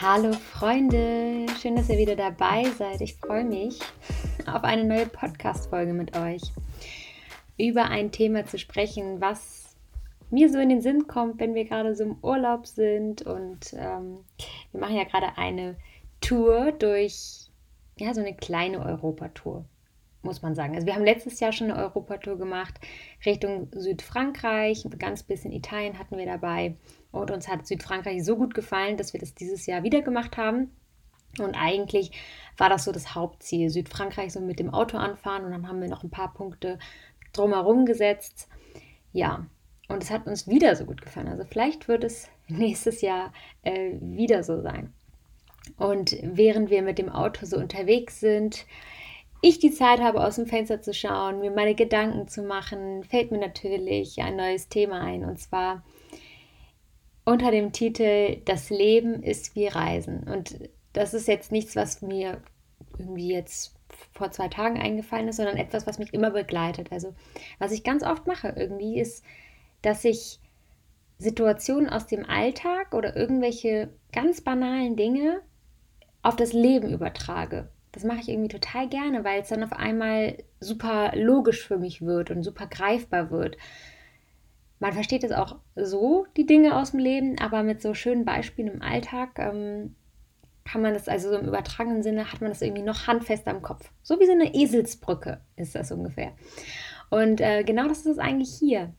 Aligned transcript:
Hallo 0.00 0.32
Freunde, 0.32 1.46
schön, 1.60 1.74
dass 1.74 1.88
ihr 1.88 1.98
wieder 1.98 2.14
dabei 2.14 2.62
seid. 2.78 3.00
Ich 3.00 3.16
freue 3.16 3.44
mich 3.44 3.80
auf 4.46 4.62
eine 4.62 4.84
neue 4.84 5.06
Podcast-Folge 5.06 5.92
mit 5.92 6.16
euch 6.16 6.40
über 7.58 7.86
ein 7.86 8.12
Thema 8.12 8.46
zu 8.46 8.60
sprechen, 8.60 9.20
was 9.20 9.74
mir 10.30 10.52
so 10.52 10.60
in 10.60 10.68
den 10.68 10.82
Sinn 10.82 11.08
kommt, 11.08 11.40
wenn 11.40 11.56
wir 11.56 11.64
gerade 11.64 11.96
so 11.96 12.04
im 12.04 12.16
Urlaub 12.22 12.68
sind 12.68 13.22
und 13.22 13.72
ähm, 13.72 14.18
wir 14.70 14.80
machen 14.80 14.94
ja 14.94 15.02
gerade 15.02 15.36
eine 15.36 15.74
Tour 16.20 16.70
durch, 16.70 17.50
ja, 17.98 18.14
so 18.14 18.20
eine 18.20 18.36
kleine 18.36 18.78
Europatour, 18.78 19.64
muss 20.22 20.42
man 20.42 20.54
sagen. 20.54 20.76
Also 20.76 20.86
wir 20.86 20.94
haben 20.94 21.04
letztes 21.04 21.40
Jahr 21.40 21.50
schon 21.50 21.72
eine 21.72 21.82
Europatour 21.82 22.38
gemacht 22.38 22.74
Richtung 23.26 23.66
Südfrankreich, 23.72 24.86
ganz 24.96 25.24
bisschen 25.24 25.50
Italien 25.50 25.98
hatten 25.98 26.18
wir 26.18 26.26
dabei 26.26 26.76
und 27.12 27.30
uns 27.30 27.48
hat 27.48 27.66
Südfrankreich 27.66 28.24
so 28.24 28.36
gut 28.36 28.54
gefallen, 28.54 28.96
dass 28.96 29.12
wir 29.12 29.20
das 29.20 29.34
dieses 29.34 29.66
Jahr 29.66 29.82
wieder 29.82 30.02
gemacht 30.02 30.36
haben. 30.36 30.70
Und 31.38 31.54
eigentlich 31.54 32.12
war 32.56 32.68
das 32.68 32.84
so 32.84 32.92
das 32.92 33.14
Hauptziel, 33.14 33.70
Südfrankreich 33.70 34.32
so 34.32 34.40
mit 34.40 34.58
dem 34.58 34.72
Auto 34.72 34.96
anfahren 34.96 35.44
und 35.44 35.52
dann 35.52 35.68
haben 35.68 35.80
wir 35.80 35.88
noch 35.88 36.02
ein 36.02 36.10
paar 36.10 36.32
Punkte 36.32 36.78
drumherum 37.32 37.86
gesetzt. 37.86 38.48
Ja, 39.12 39.46
und 39.88 40.02
es 40.02 40.10
hat 40.10 40.26
uns 40.26 40.48
wieder 40.48 40.74
so 40.76 40.84
gut 40.84 41.00
gefallen. 41.00 41.28
Also 41.28 41.44
vielleicht 41.44 41.88
wird 41.88 42.04
es 42.04 42.28
nächstes 42.48 43.00
Jahr 43.00 43.32
äh, 43.62 43.92
wieder 44.00 44.42
so 44.42 44.60
sein. 44.60 44.92
Und 45.76 46.16
während 46.22 46.70
wir 46.70 46.82
mit 46.82 46.98
dem 46.98 47.08
Auto 47.08 47.44
so 47.46 47.56
unterwegs 47.56 48.20
sind, 48.20 48.66
ich 49.40 49.58
die 49.58 49.70
Zeit 49.70 50.00
habe, 50.00 50.24
aus 50.24 50.36
dem 50.36 50.46
Fenster 50.46 50.82
zu 50.82 50.92
schauen, 50.92 51.40
mir 51.40 51.50
meine 51.50 51.74
Gedanken 51.74 52.26
zu 52.26 52.42
machen, 52.42 53.04
fällt 53.04 53.30
mir 53.30 53.38
natürlich 53.38 54.20
ein 54.20 54.36
neues 54.36 54.68
Thema 54.68 55.00
ein. 55.00 55.24
Und 55.24 55.38
zwar 55.38 55.84
unter 57.28 57.50
dem 57.50 57.72
Titel 57.72 58.40
Das 58.46 58.70
Leben 58.70 59.22
ist 59.22 59.54
wie 59.54 59.66
Reisen. 59.66 60.22
Und 60.22 60.58
das 60.94 61.12
ist 61.12 61.28
jetzt 61.28 61.52
nichts, 61.52 61.76
was 61.76 62.00
mir 62.00 62.40
irgendwie 62.98 63.32
jetzt 63.34 63.74
vor 64.14 64.30
zwei 64.30 64.48
Tagen 64.48 64.80
eingefallen 64.80 65.28
ist, 65.28 65.36
sondern 65.36 65.58
etwas, 65.58 65.86
was 65.86 65.98
mich 65.98 66.14
immer 66.14 66.30
begleitet. 66.30 66.90
Also 66.90 67.14
was 67.58 67.72
ich 67.72 67.84
ganz 67.84 68.02
oft 68.02 68.26
mache 68.26 68.54
irgendwie 68.56 68.98
ist, 68.98 69.24
dass 69.82 70.04
ich 70.06 70.40
Situationen 71.18 71.90
aus 71.90 72.06
dem 72.06 72.24
Alltag 72.24 72.94
oder 72.94 73.14
irgendwelche 73.14 73.90
ganz 74.10 74.40
banalen 74.40 74.96
Dinge 74.96 75.42
auf 76.22 76.36
das 76.36 76.54
Leben 76.54 76.94
übertrage. 76.94 77.68
Das 77.92 78.04
mache 78.04 78.20
ich 78.20 78.28
irgendwie 78.30 78.48
total 78.48 78.88
gerne, 78.88 79.22
weil 79.24 79.42
es 79.42 79.48
dann 79.48 79.64
auf 79.64 79.72
einmal 79.72 80.38
super 80.60 81.12
logisch 81.14 81.66
für 81.66 81.76
mich 81.76 82.00
wird 82.00 82.30
und 82.30 82.42
super 82.42 82.66
greifbar 82.66 83.30
wird. 83.30 83.58
Man 84.80 84.92
versteht 84.92 85.24
es 85.24 85.32
auch 85.32 85.56
so, 85.74 86.26
die 86.36 86.46
Dinge 86.46 86.76
aus 86.76 86.92
dem 86.92 87.00
Leben, 87.00 87.38
aber 87.40 87.62
mit 87.62 87.82
so 87.82 87.94
schönen 87.94 88.24
Beispielen 88.24 88.68
im 88.68 88.82
Alltag 88.82 89.38
ähm, 89.38 89.96
kann 90.64 90.82
man 90.82 90.94
das, 90.94 91.08
also 91.08 91.30
so 91.30 91.36
im 91.36 91.48
übertragenen 91.48 92.02
Sinne, 92.02 92.32
hat 92.32 92.40
man 92.40 92.50
das 92.50 92.62
irgendwie 92.62 92.82
noch 92.82 93.06
handfester 93.06 93.50
im 93.50 93.62
Kopf. 93.62 93.90
So 94.02 94.20
wie 94.20 94.26
so 94.26 94.32
eine 94.32 94.54
Eselsbrücke 94.54 95.40
ist 95.56 95.74
das 95.74 95.90
ungefähr. 95.90 96.32
Und 97.10 97.40
äh, 97.40 97.64
genau 97.64 97.88
das 97.88 98.00
ist 98.00 98.06
es 98.06 98.18
eigentlich 98.18 98.54
hier. 98.58 98.92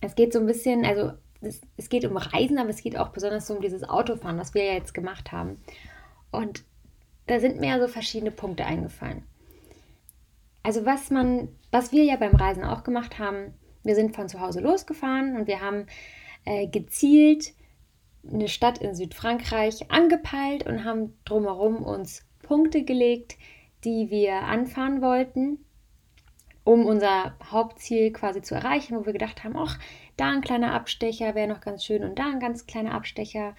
Es 0.00 0.14
geht 0.14 0.32
so 0.32 0.40
ein 0.40 0.46
bisschen, 0.46 0.84
also 0.84 1.12
es, 1.40 1.62
es 1.76 1.88
geht 1.88 2.04
um 2.04 2.16
Reisen, 2.16 2.58
aber 2.58 2.68
es 2.68 2.82
geht 2.82 2.98
auch 2.98 3.08
besonders 3.08 3.46
so 3.46 3.54
um 3.54 3.62
dieses 3.62 3.88
Autofahren, 3.88 4.38
was 4.38 4.54
wir 4.54 4.64
ja 4.64 4.74
jetzt 4.74 4.94
gemacht 4.94 5.32
haben. 5.32 5.58
Und 6.30 6.64
da 7.26 7.40
sind 7.40 7.60
mir 7.60 7.70
ja 7.70 7.80
so 7.80 7.88
verschiedene 7.88 8.30
Punkte 8.30 8.66
eingefallen. 8.66 9.22
Also 10.62 10.84
was 10.86 11.10
man, 11.10 11.48
was 11.70 11.92
wir 11.92 12.04
ja 12.04 12.16
beim 12.16 12.34
Reisen 12.34 12.64
auch 12.64 12.84
gemacht 12.84 13.18
haben, 13.18 13.54
wir 13.84 13.94
sind 13.94 14.16
von 14.16 14.28
zu 14.28 14.40
Hause 14.40 14.60
losgefahren 14.60 15.36
und 15.36 15.46
wir 15.46 15.60
haben 15.60 15.86
äh, 16.44 16.66
gezielt 16.66 17.52
eine 18.30 18.48
Stadt 18.48 18.78
in 18.78 18.94
Südfrankreich 18.94 19.90
angepeilt 19.90 20.66
und 20.66 20.84
haben 20.84 21.16
drumherum 21.24 21.82
uns 21.82 22.26
Punkte 22.42 22.82
gelegt, 22.82 23.36
die 23.84 24.10
wir 24.10 24.34
anfahren 24.42 25.02
wollten, 25.02 25.58
um 26.64 26.86
unser 26.86 27.36
Hauptziel 27.50 28.12
quasi 28.12 28.40
zu 28.40 28.54
erreichen, 28.54 28.96
wo 28.96 29.04
wir 29.04 29.12
gedacht 29.12 29.44
haben, 29.44 29.56
ach, 29.56 29.78
da 30.16 30.30
ein 30.30 30.40
kleiner 30.40 30.72
Abstecher 30.72 31.34
wäre 31.34 31.48
noch 31.48 31.60
ganz 31.60 31.84
schön 31.84 32.02
und 32.02 32.18
da 32.18 32.26
ein 32.26 32.40
ganz 32.40 32.66
kleiner 32.66 32.94
Abstecher. 32.94 33.54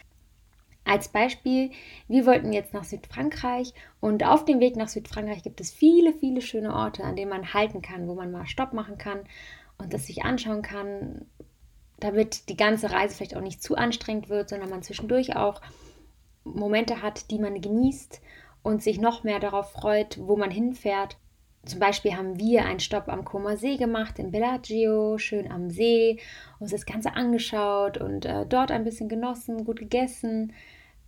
Als 0.87 1.09
Beispiel, 1.09 1.71
wir 2.07 2.27
wollten 2.27 2.53
jetzt 2.53 2.73
nach 2.73 2.83
Südfrankreich 2.83 3.73
und 3.99 4.23
auf 4.23 4.45
dem 4.45 4.59
Weg 4.59 4.75
nach 4.75 4.87
Südfrankreich 4.87 5.41
gibt 5.41 5.59
es 5.59 5.71
viele, 5.71 6.13
viele 6.13 6.41
schöne 6.41 6.75
Orte, 6.75 7.03
an 7.03 7.15
denen 7.15 7.29
man 7.29 7.53
halten 7.53 7.81
kann, 7.81 8.07
wo 8.07 8.13
man 8.13 8.31
mal 8.31 8.45
Stopp 8.45 8.73
machen 8.73 8.97
kann 8.97 9.21
und 9.77 9.93
das 9.93 10.07
sich 10.07 10.23
anschauen 10.23 10.61
kann, 10.61 11.25
damit 11.99 12.49
die 12.49 12.57
ganze 12.57 12.91
Reise 12.91 13.15
vielleicht 13.15 13.35
auch 13.35 13.41
nicht 13.41 13.63
zu 13.63 13.75
anstrengend 13.75 14.29
wird, 14.29 14.49
sondern 14.49 14.69
man 14.69 14.83
zwischendurch 14.83 15.35
auch 15.35 15.61
Momente 16.43 17.01
hat, 17.01 17.31
die 17.31 17.39
man 17.39 17.59
genießt 17.59 18.21
und 18.63 18.83
sich 18.83 18.99
noch 18.99 19.23
mehr 19.23 19.39
darauf 19.39 19.71
freut, 19.71 20.17
wo 20.21 20.37
man 20.37 20.51
hinfährt. 20.51 21.17
Zum 21.65 21.79
Beispiel 21.79 22.15
haben 22.15 22.37
wir 22.37 22.65
einen 22.65 22.79
Stopp 22.79 23.07
am 23.07 23.25
Como 23.25 23.55
See 23.55 23.77
gemacht 23.77 24.19
in 24.19 24.31
Bellagio, 24.31 25.17
schön 25.17 25.51
am 25.51 25.71
See, 25.71 26.19
uns 26.59 26.71
das 26.71 26.85
Ganze 26.85 27.15
angeschaut 27.15 27.97
und 27.97 28.25
äh, 28.25 28.45
dort 28.45 28.71
ein 28.71 28.83
bisschen 28.83 29.09
genossen, 29.09 29.65
gut 29.65 29.79
gegessen, 29.79 30.53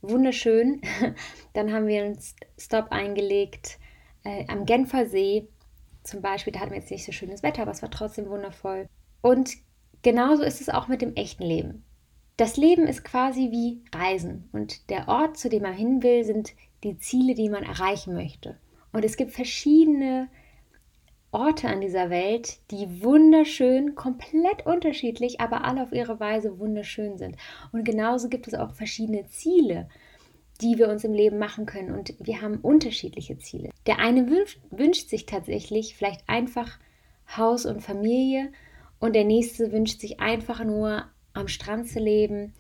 wunderschön. 0.02 0.82
Dann 1.54 1.72
haben 1.72 1.88
wir 1.88 2.04
einen 2.04 2.18
Stopp 2.58 2.92
eingelegt 2.92 3.78
äh, 4.24 4.46
am 4.48 4.66
Genfer 4.66 5.06
See. 5.06 5.48
Zum 6.08 6.22
Beispiel, 6.22 6.54
da 6.54 6.62
hatten 6.62 6.72
wir 6.72 6.80
jetzt 6.80 6.90
nicht 6.90 7.06
so 7.06 7.12
schönes 7.12 7.44
Wetter, 7.44 7.64
aber 7.64 7.72
es 7.72 7.82
war 7.82 7.92
trotzdem 7.92 8.30
wundervoll. 8.30 8.88
Und 9.22 9.56
genauso 10.04 10.44
ist 10.44 10.62
es 10.62 10.70
auch 10.70 10.88
mit 10.88 11.02
dem 11.02 11.16
echten 11.16 11.44
Leben. 11.44 11.84
Das 12.38 12.56
Leben 12.56 12.88
ist 12.88 13.04
quasi 13.04 13.52
wie 13.52 13.82
Reisen 13.94 14.48
und 14.54 14.90
der 14.90 15.10
Ort, 15.10 15.38
zu 15.38 15.50
dem 15.50 15.64
man 15.64 15.74
hin 15.74 16.04
will, 16.04 16.24
sind 16.24 16.54
die 16.84 16.98
Ziele, 16.98 17.34
die 17.34 17.50
man 17.50 17.64
erreichen 17.64 18.14
möchte. 18.14 18.58
Und 18.94 19.04
es 19.04 19.18
gibt 19.18 19.32
verschiedene 19.32 20.30
Orte 21.32 21.68
an 21.68 21.82
dieser 21.82 22.10
Welt, 22.10 22.60
die 22.72 23.04
wunderschön, 23.04 23.96
komplett 23.96 24.66
unterschiedlich, 24.66 25.42
aber 25.42 25.66
alle 25.66 25.84
auf 25.84 25.92
ihre 25.92 26.22
Weise 26.22 26.58
wunderschön 26.58 27.18
sind. 27.18 27.36
Und 27.74 27.84
genauso 27.84 28.30
gibt 28.30 28.48
es 28.48 28.54
auch 28.54 28.72
verschiedene 28.72 29.28
Ziele, 29.28 29.90
die 30.58 30.78
wir 30.78 30.90
uns 30.90 31.04
im 31.04 31.14
Leben 31.14 31.38
machen 31.38 31.66
können. 31.66 31.92
Und 31.92 32.16
wir 32.20 32.42
haben 32.42 32.58
unterschiedliche 32.58 33.38
Ziele. 33.38 33.70
Der 33.86 34.00
eine 34.00 34.30
wünscht, 34.30 34.60
wünscht 34.72 35.10
sich 35.10 35.26
tatsächlich 35.26 35.96
vielleicht 35.96 36.28
einfach 36.28 36.80
Haus 37.36 37.66
und 37.66 37.82
Familie 37.82 38.52
und 39.00 39.16
der 39.16 39.26
nächste 39.26 39.72
wünscht 39.72 40.00
sich 40.00 40.20
einfach 40.20 40.64
nur 40.64 41.06
am 41.34 41.48
Strand 41.48 41.88
zu 41.88 42.00
leben 42.00 42.54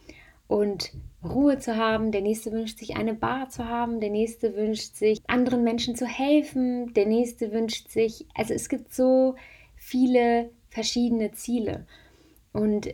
und 0.47 0.93
Ruhe 1.23 1.57
zu 1.57 1.75
haben. 1.75 2.11
Der 2.11 2.21
nächste 2.21 2.51
wünscht 2.51 2.77
sich 2.77 2.95
eine 2.95 3.13
Bar 3.13 3.49
zu 3.49 3.67
haben. 3.67 3.99
Der 3.99 4.09
nächste 4.09 4.55
wünscht 4.55 4.95
sich 4.95 5.19
anderen 5.27 5.63
Menschen 5.63 5.95
zu 5.95 6.05
helfen. 6.05 6.93
Der 6.93 7.05
nächste 7.05 7.51
wünscht 7.51 7.89
sich, 7.89 8.25
also 8.35 8.53
es 8.53 8.69
gibt 8.69 8.93
so 8.93 9.35
viele 9.75 10.51
verschiedene 10.69 11.31
Ziele. 11.31 11.87
Und 12.53 12.93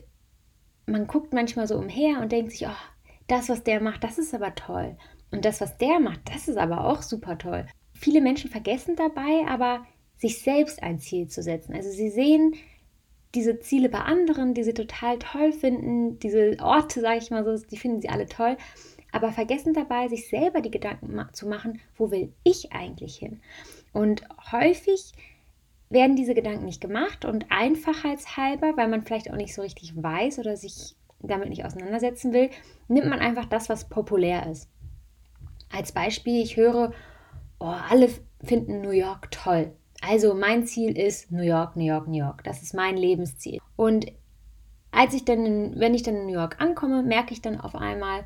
man 0.86 1.08
guckt 1.08 1.34
manchmal 1.34 1.68
so 1.68 1.78
umher 1.78 2.22
und 2.22 2.32
denkt 2.32 2.52
sich, 2.52 2.66
oh, 2.66 2.93
das, 3.28 3.50
was 3.50 3.64
der 3.64 3.82
macht, 3.82 4.04
das 4.04 4.18
ist 4.18 4.34
aber 4.34 4.56
toll. 4.56 4.98
Und 5.32 5.46
das, 5.46 5.62
was 5.62 5.78
der 5.78 6.00
macht, 6.00 6.22
das 6.34 6.48
ist 6.48 6.58
aber 6.58 6.86
auch 6.86 7.02
super 7.02 7.38
toll. 7.38 7.66
Viele 7.94 8.22
Menschen 8.22 8.50
vergessen 8.50 8.96
dabei 8.96 9.46
aber, 9.48 9.86
sich 10.18 10.42
selbst 10.42 10.84
ein 10.84 11.00
Ziel 11.00 11.28
zu 11.28 11.42
setzen. 11.42 11.74
Also 11.74 11.90
sie 11.90 12.10
sehen 12.10 12.56
diese 13.36 13.60
Ziele 13.60 13.90
bei 13.90 14.00
anderen, 14.00 14.54
die 14.54 14.64
sie 14.64 14.74
total 14.74 15.18
toll 15.18 15.52
finden, 15.52 16.20
diese 16.20 16.58
Orte, 16.62 17.02
sage 17.02 17.18
ich 17.18 17.32
mal 17.32 17.44
so, 17.44 17.66
die 17.66 17.78
finden 17.78 18.02
sie 18.02 18.10
alle 18.10 18.28
toll, 18.28 18.58
aber 19.12 19.32
vergessen 19.32 19.74
dabei, 19.74 20.08
sich 20.08 20.28
selber 20.28 20.62
die 20.62 20.72
Gedanken 20.72 21.20
zu 21.34 21.48
machen, 21.48 21.80
wo 21.98 22.12
will 22.12 22.34
ich 22.44 22.72
eigentlich 22.72 23.18
hin? 23.18 23.42
Und 23.92 24.24
häufig 24.52 25.14
werden 25.90 26.16
diese 26.16 26.34
Gedanken 26.34 26.66
nicht 26.66 26.82
gemacht 26.82 27.26
und 27.26 27.46
einfachheitshalber, 27.50 28.76
weil 28.76 28.88
man 28.88 29.04
vielleicht 29.04 29.32
auch 29.32 29.36
nicht 29.36 29.54
so 29.54 29.62
richtig 29.62 29.94
weiß 29.96 30.40
oder 30.40 30.58
sich 30.58 30.96
damit 31.24 31.50
nicht 31.50 31.66
auseinandersetzen 31.66 32.34
will, 32.34 32.50
nimmt 32.88 33.08
man 33.08 33.20
einfach 33.20 33.46
das, 33.46 33.70
was 33.70 33.90
populär 33.90 34.50
ist. 34.50 34.70
Als 35.72 35.92
Beispiel, 35.92 36.42
ich 36.42 36.58
höre, 36.58 36.92
oh, 37.60 37.74
alle 37.90 38.10
finden 38.44 38.82
New 38.82 38.92
York 38.92 39.32
toll. 39.32 39.74
Also 40.02 40.34
mein 40.34 40.66
Ziel 40.66 40.98
ist 40.98 41.32
New 41.32 41.44
York, 41.44 41.76
New 41.76 41.86
York, 41.86 42.08
New 42.08 42.18
York. 42.18 42.44
Das 42.44 42.62
ist 42.62 42.74
mein 42.74 42.98
Lebensziel. 42.98 43.60
Und 43.76 44.12
als 44.92 45.14
ich 45.14 45.26
dann, 45.26 45.80
wenn 45.80 45.94
ich 45.94 46.04
dann 46.04 46.16
in 46.16 46.26
New 46.28 46.34
York 46.34 46.60
ankomme, 46.60 47.02
merke 47.02 47.34
ich 47.34 47.42
dann 47.42 47.60
auf 47.60 47.74
einmal, 47.74 48.26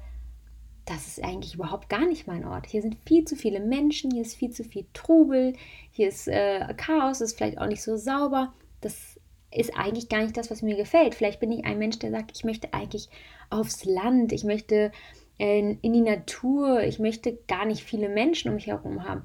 das 0.86 1.08
ist 1.08 1.24
eigentlich 1.24 1.54
überhaupt 1.54 1.90
gar 1.90 2.06
nicht 2.08 2.28
mein 2.28 2.46
Ort. 2.46 2.66
Hier 2.66 2.82
sind 2.82 2.98
viel 3.06 3.26
zu 3.26 3.36
viele 3.36 3.60
Menschen, 3.60 4.12
hier 4.12 4.22
ist 4.22 4.36
viel 4.36 4.52
zu 4.52 4.64
viel 4.64 4.88
Trubel, 4.94 5.54
hier 5.92 6.08
ist 6.08 6.28
äh, 6.28 6.74
Chaos, 6.76 7.22
ist 7.22 7.38
vielleicht 7.38 7.60
auch 7.60 7.68
nicht 7.68 7.84
so 7.84 7.96
sauber. 7.98 8.54
Das 8.82 9.17
ist 9.52 9.78
eigentlich 9.78 10.10
gar 10.10 10.22
nicht 10.22 10.38
das, 10.38 10.52
was 10.52 10.62
mir 10.62 10.76
gefällt. 10.76 11.16
Vielleicht 11.16 11.40
bin 11.40 11.52
ich 11.52 11.66
ein 11.66 11.80
Mensch, 11.80 12.00
der 12.00 12.12
sagt, 12.12 12.32
ich 12.36 12.44
möchte 12.44 12.74
eigentlich 12.74 13.10
aufs 13.50 13.86
Land, 13.86 14.32
ich 14.34 14.44
möchte 14.44 14.92
äh, 15.40 15.76
in 15.82 15.94
die 15.94 16.02
Natur, 16.02 16.82
ich 16.84 17.00
möchte 17.00 17.38
gar 17.48 17.66
nicht 17.66 17.84
viele 17.84 18.10
Menschen 18.10 18.50
um 18.50 18.56
mich 18.56 18.68
herum 18.68 19.04
haben. 19.04 19.24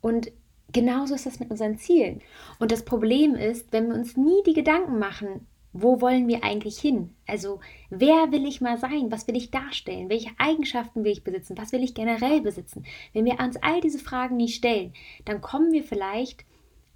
Und 0.00 0.30
genauso 0.72 1.14
ist 1.14 1.26
das 1.26 1.40
mit 1.40 1.50
unseren 1.50 1.78
Zielen. 1.78 2.20
Und 2.58 2.72
das 2.72 2.84
Problem 2.84 3.34
ist, 3.34 3.72
wenn 3.72 3.88
wir 3.88 3.94
uns 3.94 4.16
nie 4.16 4.42
die 4.46 4.52
Gedanken 4.52 4.98
machen, 4.98 5.46
wo 5.72 6.00
wollen 6.00 6.28
wir 6.28 6.44
eigentlich 6.44 6.78
hin? 6.78 7.14
Also, 7.26 7.58
wer 7.90 8.30
will 8.30 8.46
ich 8.46 8.60
mal 8.60 8.78
sein? 8.78 9.10
Was 9.10 9.26
will 9.26 9.36
ich 9.36 9.50
darstellen? 9.50 10.08
Welche 10.08 10.30
Eigenschaften 10.38 11.02
will 11.02 11.10
ich 11.10 11.24
besitzen? 11.24 11.58
Was 11.58 11.72
will 11.72 11.82
ich 11.82 11.94
generell 11.94 12.42
besitzen? 12.42 12.84
Wenn 13.12 13.24
wir 13.24 13.40
uns 13.40 13.56
all 13.56 13.80
diese 13.80 13.98
Fragen 13.98 14.36
nicht 14.36 14.54
stellen, 14.54 14.92
dann 15.24 15.40
kommen 15.40 15.72
wir 15.72 15.82
vielleicht 15.82 16.44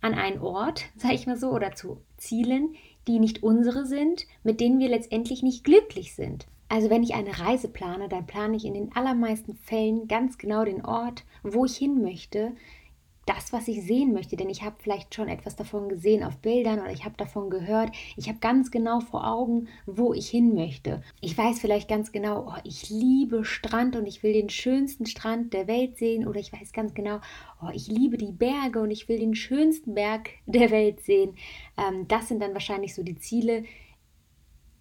an 0.01 0.15
einen 0.15 0.41
Ort, 0.41 0.85
sage 0.97 1.15
ich 1.15 1.27
mal 1.27 1.37
so, 1.37 1.51
oder 1.51 1.73
zu 1.73 2.03
Zielen, 2.19 2.75
die 3.07 3.19
nicht 3.19 3.43
unsere 3.43 3.87
sind, 3.87 4.27
mit 4.45 4.61
denen 4.61 4.79
wir 4.79 4.89
letztendlich 4.89 5.43
nicht 5.43 5.65
glücklich 5.65 6.15
sind. 6.15 6.47
Also 6.69 6.91
wenn 6.91 7.03
ich 7.03 7.15
eine 7.15 7.39
Reise 7.39 7.69
plane, 7.69 8.09
dann 8.09 8.27
plane 8.27 8.57
ich 8.57 8.67
in 8.67 8.75
den 8.75 8.95
allermeisten 8.95 9.55
Fällen 9.55 10.07
ganz 10.07 10.37
genau 10.37 10.65
den 10.65 10.85
Ort, 10.85 11.25
wo 11.43 11.65
ich 11.65 11.77
hin 11.77 12.03
möchte, 12.03 12.53
das, 13.29 13.53
was 13.53 13.69
ich 13.69 13.83
sehen 13.83 14.13
möchte, 14.15 14.37
denn 14.37 14.49
ich 14.49 14.63
habe 14.63 14.77
vielleicht 14.79 15.15
schon 15.15 15.29
etwas 15.29 15.55
davon 15.55 15.89
gesehen 15.89 16.25
auf 16.25 16.39
Bildern 16.39 16.81
oder 16.81 16.91
ich 16.91 17.05
habe 17.05 17.17
davon 17.19 17.51
gehört. 17.51 17.91
Ich 18.17 18.29
habe 18.29 18.39
ganz 18.39 18.71
genau 18.71 19.01
vor 19.01 19.27
Augen, 19.27 19.69
wo 19.85 20.15
ich 20.15 20.31
hin 20.31 20.55
möchte. 20.55 21.03
Ich 21.21 21.37
weiß 21.37 21.61
vielleicht 21.61 21.89
ganz 21.89 22.11
genau, 22.11 22.47
oh, 22.49 22.61
ich 22.65 22.89
liebe 22.89 23.45
Strand 23.45 23.97
und 23.97 24.07
ich 24.07 24.23
will 24.23 24.33
den 24.33 24.49
schönsten 24.49 25.05
Strand 25.05 25.53
der 25.53 25.67
Welt 25.69 25.99
sehen 25.99 26.27
oder 26.27 26.41
ich 26.41 26.53
weiß 26.53 26.73
ganz 26.73 26.95
genau, 26.95 27.21
oh, 27.63 27.69
ich 27.75 27.89
liebe 27.89 28.17
die 28.17 28.33
Berge 28.33 28.81
und 28.81 28.91
ich 28.91 29.09
will 29.09 29.19
den 29.19 29.35
schönsten 29.35 29.95
Berg 29.95 30.31
der 30.47 30.71
Welt 30.71 31.01
sehen. 31.01 31.35
Ähm, 31.77 32.09
das 32.09 32.29
sind 32.29 32.41
dann 32.41 32.55
wahrscheinlich 32.55 32.95
so 32.95 33.03
die 33.03 33.19
Ziele, 33.19 33.65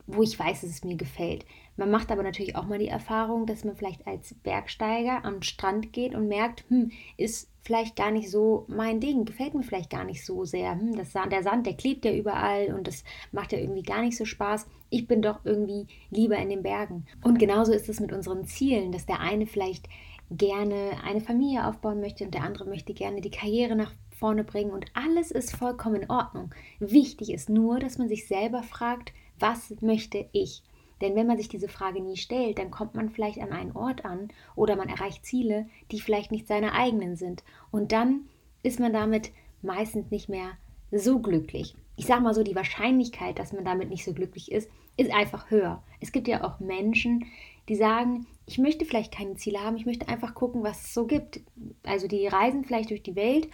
wo 0.05 0.23
ich 0.23 0.39
weiß, 0.39 0.61
dass 0.61 0.69
es 0.69 0.85
mir 0.85 0.95
gefällt. 0.95 1.45
Man 1.77 1.91
macht 1.91 2.11
aber 2.11 2.23
natürlich 2.23 2.55
auch 2.55 2.65
mal 2.65 2.79
die 2.79 2.87
Erfahrung, 2.87 3.45
dass 3.45 3.63
man 3.63 3.75
vielleicht 3.75 4.05
als 4.07 4.33
Bergsteiger 4.33 5.23
am 5.23 5.43
Strand 5.43 5.93
geht 5.93 6.15
und 6.15 6.27
merkt, 6.27 6.65
hm, 6.69 6.91
ist 7.17 7.49
vielleicht 7.61 7.95
gar 7.95 8.11
nicht 8.11 8.31
so 8.31 8.65
mein 8.67 8.99
Ding, 8.99 9.25
gefällt 9.25 9.53
mir 9.53 9.63
vielleicht 9.63 9.91
gar 9.91 10.03
nicht 10.03 10.25
so 10.25 10.43
sehr. 10.43 10.71
Hm, 10.71 10.95
das, 10.95 11.13
der 11.13 11.43
Sand, 11.43 11.67
der 11.67 11.75
klebt 11.75 12.03
ja 12.03 12.11
überall 12.11 12.73
und 12.73 12.87
das 12.87 13.03
macht 13.31 13.51
ja 13.51 13.59
irgendwie 13.59 13.83
gar 13.83 14.01
nicht 14.01 14.17
so 14.17 14.25
Spaß. 14.25 14.67
Ich 14.89 15.07
bin 15.07 15.21
doch 15.21 15.39
irgendwie 15.43 15.85
lieber 16.09 16.37
in 16.37 16.49
den 16.49 16.63
Bergen. 16.63 17.05
Und 17.23 17.39
genauso 17.39 17.73
ist 17.73 17.89
es 17.89 17.99
mit 17.99 18.11
unseren 18.11 18.45
Zielen, 18.45 18.91
dass 18.91 19.05
der 19.05 19.19
eine 19.19 19.45
vielleicht 19.45 19.87
gerne 20.31 20.91
eine 21.05 21.21
Familie 21.21 21.67
aufbauen 21.67 22.01
möchte 22.01 22.25
und 22.25 22.33
der 22.33 22.43
andere 22.43 22.65
möchte 22.65 22.93
gerne 22.93 23.21
die 23.21 23.31
Karriere 23.31 23.75
nach 23.75 23.93
vorne 24.11 24.43
bringen 24.43 24.71
und 24.71 24.85
alles 24.93 25.31
ist 25.31 25.55
vollkommen 25.55 26.01
in 26.01 26.09
Ordnung. 26.09 26.53
Wichtig 26.79 27.31
ist 27.31 27.49
nur, 27.49 27.79
dass 27.79 27.97
man 27.97 28.09
sich 28.09 28.27
selber 28.27 28.63
fragt, 28.63 29.13
was 29.39 29.73
möchte 29.81 30.25
ich? 30.31 30.63
Denn 31.01 31.15
wenn 31.15 31.27
man 31.27 31.37
sich 31.37 31.49
diese 31.49 31.67
Frage 31.67 32.01
nie 32.01 32.17
stellt, 32.17 32.57
dann 32.57 32.71
kommt 32.71 32.95
man 32.95 33.09
vielleicht 33.09 33.39
an 33.39 33.51
einen 33.51 33.73
Ort 33.73 34.05
an 34.05 34.29
oder 34.55 34.75
man 34.75 34.89
erreicht 34.89 35.25
Ziele, 35.25 35.67
die 35.91 35.99
vielleicht 35.99 36.31
nicht 36.31 36.47
seine 36.47 36.73
eigenen 36.73 37.15
sind. 37.15 37.43
Und 37.71 37.91
dann 37.91 38.27
ist 38.63 38.79
man 38.79 38.93
damit 38.93 39.31
meistens 39.61 40.11
nicht 40.11 40.29
mehr 40.29 40.51
so 40.91 41.19
glücklich. 41.19 41.75
Ich 41.95 42.05
sage 42.05 42.21
mal 42.21 42.33
so, 42.33 42.43
die 42.43 42.55
Wahrscheinlichkeit, 42.55 43.39
dass 43.39 43.53
man 43.53 43.65
damit 43.65 43.89
nicht 43.89 44.05
so 44.05 44.13
glücklich 44.13 44.51
ist, 44.51 44.69
ist 44.97 45.13
einfach 45.13 45.51
höher. 45.51 45.83
Es 45.99 46.11
gibt 46.11 46.27
ja 46.27 46.43
auch 46.43 46.59
Menschen, 46.59 47.25
die 47.69 47.75
sagen, 47.75 48.25
ich 48.45 48.57
möchte 48.57 48.85
vielleicht 48.85 49.13
keine 49.13 49.35
Ziele 49.35 49.61
haben, 49.61 49.77
ich 49.77 49.85
möchte 49.85 50.07
einfach 50.07 50.33
gucken, 50.33 50.63
was 50.63 50.85
es 50.85 50.93
so 50.93 51.05
gibt. 51.05 51.41
Also 51.83 52.07
die 52.07 52.27
reisen 52.27 52.63
vielleicht 52.63 52.89
durch 52.89 53.03
die 53.03 53.15
Welt 53.15 53.49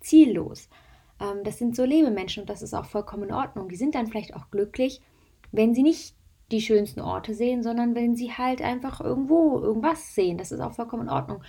ziellos. 0.00 0.68
Ähm, 1.20 1.44
das 1.44 1.58
sind 1.58 1.76
so 1.76 1.84
Lebemenschen 1.84 2.42
und 2.42 2.50
das 2.50 2.62
ist 2.62 2.74
auch 2.74 2.86
vollkommen 2.86 3.24
in 3.24 3.34
Ordnung. 3.34 3.68
Die 3.68 3.76
sind 3.76 3.94
dann 3.94 4.06
vielleicht 4.06 4.34
auch 4.34 4.50
glücklich, 4.50 5.00
wenn 5.52 5.74
sie 5.74 5.82
nicht 5.82 6.14
die 6.50 6.60
schönsten 6.60 7.00
Orte 7.00 7.34
sehen, 7.34 7.62
sondern 7.62 7.94
wenn 7.94 8.16
sie 8.16 8.32
halt 8.32 8.62
einfach 8.62 9.00
irgendwo 9.00 9.58
irgendwas 9.60 10.14
sehen. 10.14 10.38
Das 10.38 10.52
ist 10.52 10.60
auch 10.60 10.72
vollkommen 10.72 11.04
in 11.04 11.08
Ordnung. 11.08 11.42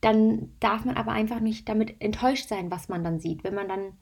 Dann 0.00 0.52
darf 0.60 0.84
man 0.84 0.96
aber 0.96 1.12
einfach 1.12 1.40
nicht 1.40 1.68
damit 1.68 2.00
enttäuscht 2.00 2.48
sein, 2.48 2.70
was 2.70 2.88
man 2.88 3.04
dann 3.04 3.20
sieht. 3.20 3.44
Wenn 3.44 3.54
man 3.54 3.68
dann 3.68 3.92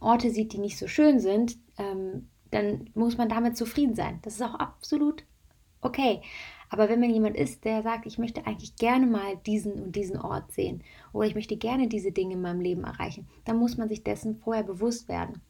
Orte 0.00 0.30
sieht, 0.30 0.52
die 0.52 0.58
nicht 0.58 0.78
so 0.78 0.86
schön 0.86 1.20
sind, 1.20 1.56
ähm, 1.78 2.28
dann 2.50 2.90
muss 2.94 3.18
man 3.18 3.28
damit 3.28 3.56
zufrieden 3.56 3.94
sein. 3.94 4.18
Das 4.22 4.34
ist 4.34 4.42
auch 4.42 4.54
absolut 4.54 5.24
okay. 5.80 6.22
Aber 6.70 6.88
wenn 6.88 7.00
man 7.00 7.10
jemand 7.10 7.36
ist, 7.36 7.64
der 7.64 7.82
sagt, 7.82 8.06
ich 8.06 8.18
möchte 8.18 8.46
eigentlich 8.46 8.76
gerne 8.76 9.06
mal 9.06 9.36
diesen 9.46 9.72
und 9.72 9.96
diesen 9.96 10.18
Ort 10.18 10.52
sehen 10.52 10.82
oder 11.12 11.26
ich 11.26 11.34
möchte 11.34 11.56
gerne 11.56 11.88
diese 11.88 12.12
Dinge 12.12 12.34
in 12.34 12.42
meinem 12.42 12.60
Leben 12.60 12.84
erreichen, 12.84 13.26
dann 13.44 13.58
muss 13.58 13.76
man 13.76 13.88
sich 13.88 14.04
dessen 14.04 14.36
vorher 14.36 14.64
bewusst 14.64 15.08
werden. 15.08 15.40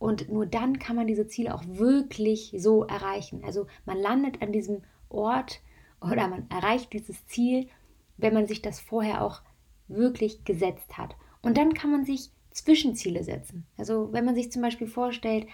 Und 0.00 0.30
nur 0.30 0.46
dann 0.46 0.78
kann 0.78 0.96
man 0.96 1.06
diese 1.06 1.26
Ziele 1.26 1.54
auch 1.54 1.62
wirklich 1.66 2.54
so 2.56 2.84
erreichen. 2.84 3.44
Also 3.44 3.66
man 3.84 3.98
landet 3.98 4.40
an 4.40 4.50
diesem 4.50 4.80
Ort 5.10 5.60
oder 6.00 6.26
man 6.26 6.48
erreicht 6.48 6.94
dieses 6.94 7.26
Ziel, 7.26 7.68
wenn 8.16 8.32
man 8.32 8.46
sich 8.46 8.62
das 8.62 8.80
vorher 8.80 9.22
auch 9.22 9.42
wirklich 9.88 10.42
gesetzt 10.44 10.96
hat. 10.96 11.16
Und 11.42 11.58
dann 11.58 11.74
kann 11.74 11.90
man 11.92 12.06
sich 12.06 12.30
Zwischenziele 12.50 13.22
setzen. 13.22 13.66
Also 13.76 14.10
wenn 14.10 14.24
man 14.24 14.34
sich 14.34 14.50
zum 14.50 14.62
Beispiel 14.62 14.86
vorstellt, 14.86 15.46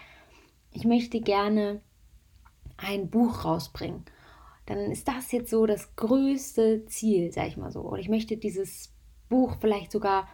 ich 0.71 0.85
möchte 0.85 1.19
gerne 1.19 1.81
ein 2.77 3.09
Buch 3.09 3.43
rausbringen, 3.43 4.05
dann 4.65 4.79
ist 4.91 5.09
das 5.09 5.33
jetzt 5.33 5.49
so 5.49 5.65
das 5.65 5.93
größte 5.97 6.85
Ziel, 6.85 7.33
sag 7.33 7.49
ich 7.49 7.57
mal 7.57 7.73
so. 7.73 7.81
Oder 7.81 7.99
ich 7.99 8.09
möchte 8.09 8.37
dieses 8.37 8.93
Buch 9.27 9.57
vielleicht 9.59 9.91
sogar 9.91 10.29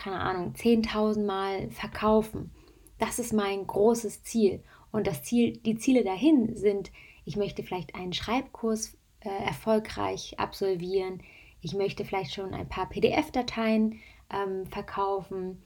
keine 0.00 0.20
Ahnung, 0.20 0.54
10.000 0.54 1.24
Mal 1.24 1.70
verkaufen. 1.70 2.50
Das 2.98 3.18
ist 3.18 3.32
mein 3.32 3.66
großes 3.66 4.24
Ziel. 4.24 4.62
Und 4.90 5.06
das 5.06 5.22
Ziel, 5.22 5.58
die 5.58 5.76
Ziele 5.76 6.02
dahin 6.02 6.56
sind, 6.56 6.90
ich 7.24 7.36
möchte 7.36 7.62
vielleicht 7.62 7.94
einen 7.94 8.12
Schreibkurs 8.12 8.96
äh, 9.20 9.28
erfolgreich 9.28 10.38
absolvieren. 10.38 11.22
Ich 11.60 11.74
möchte 11.74 12.04
vielleicht 12.04 12.34
schon 12.34 12.54
ein 12.54 12.68
paar 12.68 12.88
PDF-Dateien 12.88 14.00
ähm, 14.32 14.66
verkaufen. 14.66 15.62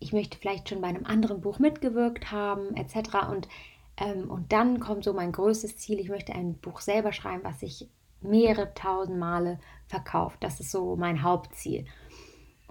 Ich 0.00 0.12
möchte 0.12 0.36
vielleicht 0.36 0.68
schon 0.68 0.80
bei 0.80 0.88
einem 0.88 1.06
anderen 1.06 1.40
Buch 1.40 1.58
mitgewirkt 1.58 2.32
haben, 2.32 2.74
etc. 2.74 3.30
Und, 3.30 3.48
ähm, 3.96 4.28
und 4.30 4.52
dann 4.52 4.80
kommt 4.80 5.04
so 5.04 5.12
mein 5.12 5.32
größtes 5.32 5.76
Ziel. 5.76 6.00
Ich 6.00 6.08
möchte 6.08 6.34
ein 6.34 6.54
Buch 6.54 6.80
selber 6.80 7.12
schreiben, 7.12 7.44
was 7.44 7.60
sich 7.60 7.88
mehrere 8.20 8.74
tausend 8.74 9.18
Male 9.18 9.60
verkauft. 9.86 10.38
Das 10.40 10.60
ist 10.60 10.72
so 10.72 10.96
mein 10.96 11.22
Hauptziel. 11.22 11.86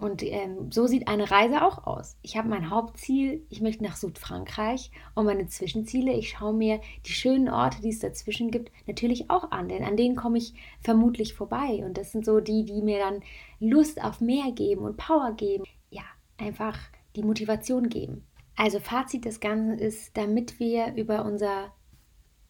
Und 0.00 0.22
ähm, 0.22 0.72
so 0.72 0.86
sieht 0.86 1.08
eine 1.08 1.30
Reise 1.30 1.62
auch 1.62 1.86
aus. 1.86 2.16
Ich 2.22 2.38
habe 2.38 2.48
mein 2.48 2.70
Hauptziel, 2.70 3.44
ich 3.50 3.60
möchte 3.60 3.84
nach 3.84 3.96
Südfrankreich 3.96 4.90
und 5.14 5.26
meine 5.26 5.46
Zwischenziele, 5.46 6.14
ich 6.14 6.30
schaue 6.30 6.54
mir 6.54 6.80
die 7.04 7.12
schönen 7.12 7.50
Orte, 7.50 7.82
die 7.82 7.90
es 7.90 7.98
dazwischen 7.98 8.50
gibt, 8.50 8.72
natürlich 8.86 9.28
auch 9.28 9.50
an, 9.50 9.68
denn 9.68 9.84
an 9.84 9.98
denen 9.98 10.16
komme 10.16 10.38
ich 10.38 10.54
vermutlich 10.80 11.34
vorbei. 11.34 11.84
Und 11.84 11.98
das 11.98 12.12
sind 12.12 12.24
so 12.24 12.40
die, 12.40 12.64
die 12.64 12.80
mir 12.80 12.98
dann 12.98 13.20
Lust 13.58 14.02
auf 14.02 14.22
mehr 14.22 14.52
geben 14.52 14.86
und 14.86 14.96
Power 14.96 15.32
geben. 15.32 15.64
Ja, 15.90 16.04
einfach 16.38 16.78
die 17.14 17.22
Motivation 17.22 17.90
geben. 17.90 18.24
Also 18.56 18.80
Fazit 18.80 19.26
des 19.26 19.38
Ganzen 19.38 19.78
ist, 19.78 20.16
damit 20.16 20.58
wir 20.58 20.94
über 20.94 21.26
unser 21.26 21.74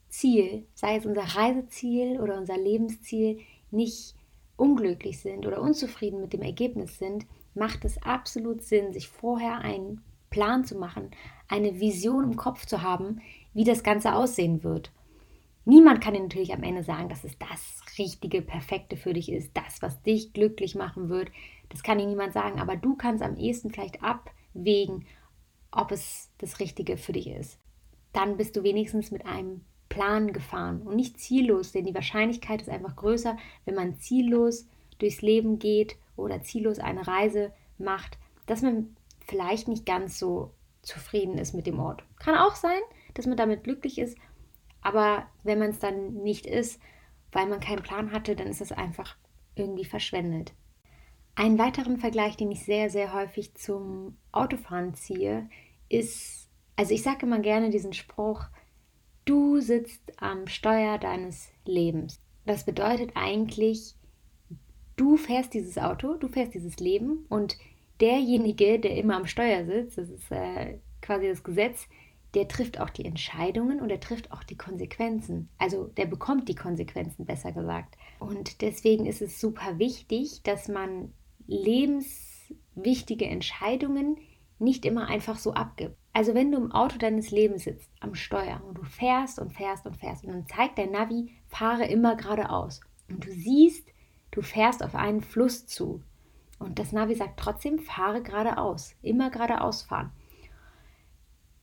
Ziel, 0.09 0.69
sei 0.75 0.99
es 0.99 1.07
unser 1.07 1.23
Reiseziel 1.23 2.21
oder 2.21 2.39
unser 2.39 2.57
Lebensziel, 2.57 3.41
nicht 3.73 4.15
unglücklich 4.57 5.19
sind 5.19 5.49
oder 5.49 5.61
unzufrieden 5.61 6.21
mit 6.21 6.33
dem 6.33 6.43
Ergebnis 6.43 6.97
sind, 6.99 7.27
macht 7.55 7.85
es 7.85 8.03
absolut 8.03 8.63
Sinn, 8.63 8.93
sich 8.93 9.09
vorher 9.09 9.59
einen 9.59 10.03
Plan 10.31 10.65
zu 10.65 10.77
machen, 10.77 11.11
eine 11.49 11.81
Vision 11.81 12.25
im 12.25 12.37
Kopf 12.37 12.67
zu 12.67 12.83
haben, 12.83 13.21
wie 13.53 13.65
das 13.65 13.83
Ganze 13.83 14.15
aussehen 14.15 14.63
wird. 14.63 14.93
Niemand 15.65 16.01
kann 16.01 16.15
dir 16.15 16.21
natürlich 16.21 16.55
am 16.55 16.63
Ende 16.63 16.83
sagen, 16.83 17.09
dass 17.09 17.25
es 17.25 17.37
das 17.39 17.99
Richtige, 17.99 18.41
Perfekte 18.41 18.97
für 18.97 19.13
dich 19.13 19.31
ist, 19.31 19.51
das, 19.55 19.83
was 19.83 20.03
dich 20.03 20.33
glücklich 20.33 20.75
machen 20.75 21.09
wird. 21.09 21.31
Das 21.69 21.83
kann 21.83 21.99
dir 21.99 22.07
niemand 22.07 22.33
sagen, 22.33 22.61
aber 22.61 22.77
du 22.77 22.97
kannst 22.97 23.23
am 23.23 23.37
ehesten 23.37 23.71
vielleicht 23.71 24.03
abwägen, 24.03 25.07
ob 25.71 25.93
es 25.93 26.31
das 26.39 26.61
Richtige 26.61 26.97
für 26.97 27.13
dich 27.13 27.29
ist. 27.29 27.59
Dann 28.13 28.37
bist 28.37 28.57
du 28.57 28.63
wenigstens 28.63 29.11
mit 29.11 29.27
einem 29.27 29.61
Plan 29.89 30.33
gefahren 30.33 30.83
und 30.83 30.97
nicht 30.97 31.21
ziellos, 31.21 31.73
denn 31.73 31.85
die 31.85 31.95
Wahrscheinlichkeit 31.95 32.63
ist 32.63 32.71
einfach 32.71 32.97
größer, 32.97 33.37
wenn 33.65 33.75
man 33.75 33.97
ziellos 33.97 34.67
durchs 34.99 35.23
Leben 35.23 35.59
geht 35.59 35.97
oder 36.21 36.43
ziellos 36.43 36.79
eine 36.79 37.07
Reise 37.07 37.53
macht, 37.79 38.19
dass 38.47 38.63
man 38.63 38.97
vielleicht 39.27 39.69
nicht 39.69 39.87
ganz 39.87 40.19
so 40.19 40.53
zufrieden 40.83 41.39
ist 41.39 41.55
mit 41.55 41.67
dem 41.67 41.79
Ort. 41.79 42.05
Kann 42.19 42.37
auch 42.37 42.55
sein, 42.55 42.81
dass 43.15 43.27
man 43.27 43.37
damit 43.37 43.65
glücklich 43.65 43.99
ist, 43.99 44.17
aber 44.83 45.27
wenn 45.43 45.59
man 45.59 45.71
es 45.71 45.79
dann 45.79 46.15
nicht 46.15 46.47
ist, 46.47 46.81
weil 47.33 47.47
man 47.47 47.61
keinen 47.61 47.83
Plan 47.83 48.13
hatte, 48.13 48.35
dann 48.35 48.49
ist 48.49 48.61
es 48.61 48.73
einfach 48.73 49.17
irgendwie 49.55 49.85
verschwendet. 49.85 50.53
Einen 51.35 51.59
weiteren 51.59 51.99
Vergleich, 51.99 52.37
den 52.37 52.51
ich 52.51 52.65
sehr, 52.65 52.91
sehr 52.91 53.13
häufig 53.13 53.55
zum 53.55 54.17
Autofahren 54.33 54.95
ziehe, 54.95 55.49
ist, 55.89 56.49
also 56.77 56.93
ich 56.93 57.03
sage 57.03 57.27
immer 57.27 57.39
gerne 57.39 57.71
diesen 57.71 57.93
Spruch, 57.93 58.45
du 59.25 59.61
sitzt 59.61 60.01
am 60.21 60.47
Steuer 60.47 60.99
deines 60.99 61.51
Lebens. 61.65 62.21
Das 62.47 62.65
bedeutet 62.65 63.13
eigentlich, 63.15 63.95
du 65.01 65.17
fährst 65.17 65.55
dieses 65.55 65.79
Auto, 65.79 66.15
du 66.15 66.29
fährst 66.29 66.53
dieses 66.53 66.79
Leben 66.79 67.25
und 67.31 67.57
derjenige, 68.01 68.79
der 68.79 68.97
immer 68.97 69.17
am 69.17 69.27
Steuer 69.27 69.65
sitzt, 69.65 69.97
das 69.97 70.11
ist 70.11 70.31
äh, 70.31 70.79
quasi 71.01 71.27
das 71.27 71.43
Gesetz, 71.43 71.89
der 72.35 72.49
trifft 72.49 72.79
auch 72.79 72.91
die 72.91 73.07
Entscheidungen 73.07 73.81
und 73.81 73.91
er 73.91 74.01
trifft 74.01 74.31
auch 74.31 74.45
die 74.45 74.59
Konsequenzen. 74.59 75.49
Also 75.59 75.85
der 75.85 76.05
bekommt 76.05 76.49
die 76.49 76.55
Konsequenzen, 76.55 77.25
besser 77.25 77.51
gesagt. 77.51 77.97
Und 78.21 78.61
deswegen 78.61 79.07
ist 79.07 79.23
es 79.23 79.41
super 79.41 79.79
wichtig, 79.79 80.43
dass 80.43 80.69
man 80.69 81.13
lebenswichtige 81.47 83.25
Entscheidungen 83.27 84.19
nicht 84.59 84.85
immer 84.85 85.09
einfach 85.09 85.39
so 85.39 85.55
abgibt. 85.55 85.97
Also 86.13 86.35
wenn 86.35 86.53
du 86.53 86.59
im 86.59 86.73
Auto 86.73 86.99
deines 86.99 87.31
Lebens 87.31 87.65
sitzt, 87.65 87.91
am 88.01 88.15
Steuer 88.15 88.63
und 88.69 88.77
du 88.77 88.85
fährst 88.85 89.39
und 89.39 89.53
fährst 89.53 89.87
und 89.87 89.97
fährst 89.97 90.25
und 90.25 90.33
dann 90.33 90.47
zeigt 90.47 90.79
dein 90.79 90.93
Navi, 90.93 91.33
fahre 91.49 91.87
immer 91.87 92.17
geradeaus. 92.17 92.81
Und 93.09 93.25
du 93.25 93.33
siehst, 93.33 93.89
du 94.31 94.43
fährst 94.43 94.83
auf 94.83 94.95
einen 94.95 95.21
Fluss 95.21 95.67
zu. 95.67 96.03
Und 96.59 96.79
das 96.79 96.93
Navi 96.93 97.15
sagt 97.15 97.41
trotzdem, 97.41 97.79
fahre 97.79 98.23
geradeaus, 98.23 98.95
immer 99.03 99.31
geradeaus 99.31 99.83
fahren. 99.83 100.13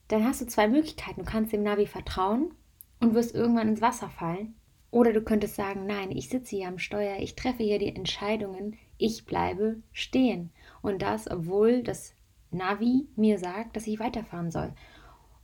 Dann 0.07 0.23
hast 0.23 0.41
du 0.41 0.47
zwei 0.47 0.67
Möglichkeiten. 0.67 1.21
Du 1.21 1.25
kannst 1.25 1.53
dem 1.53 1.63
Navi 1.63 1.85
vertrauen 1.85 2.53
und 2.99 3.13
wirst 3.13 3.35
irgendwann 3.35 3.69
ins 3.69 3.81
Wasser 3.81 4.09
fallen. 4.09 4.55
Oder 4.89 5.13
du 5.13 5.21
könntest 5.21 5.55
sagen, 5.55 5.85
nein, 5.85 6.11
ich 6.11 6.29
sitze 6.29 6.55
hier 6.55 6.67
am 6.67 6.79
Steuer, 6.79 7.17
ich 7.19 7.35
treffe 7.35 7.63
hier 7.63 7.77
die 7.77 7.93
Entscheidungen, 7.93 8.77
ich 8.97 9.25
bleibe 9.25 9.81
stehen. 9.91 10.51
Und 10.81 11.01
das, 11.01 11.29
obwohl 11.29 11.83
das 11.83 12.13
Navi 12.51 13.07
mir 13.15 13.37
sagt, 13.37 13.75
dass 13.75 13.85
ich 13.85 13.99
weiterfahren 13.99 14.49
soll. 14.49 14.73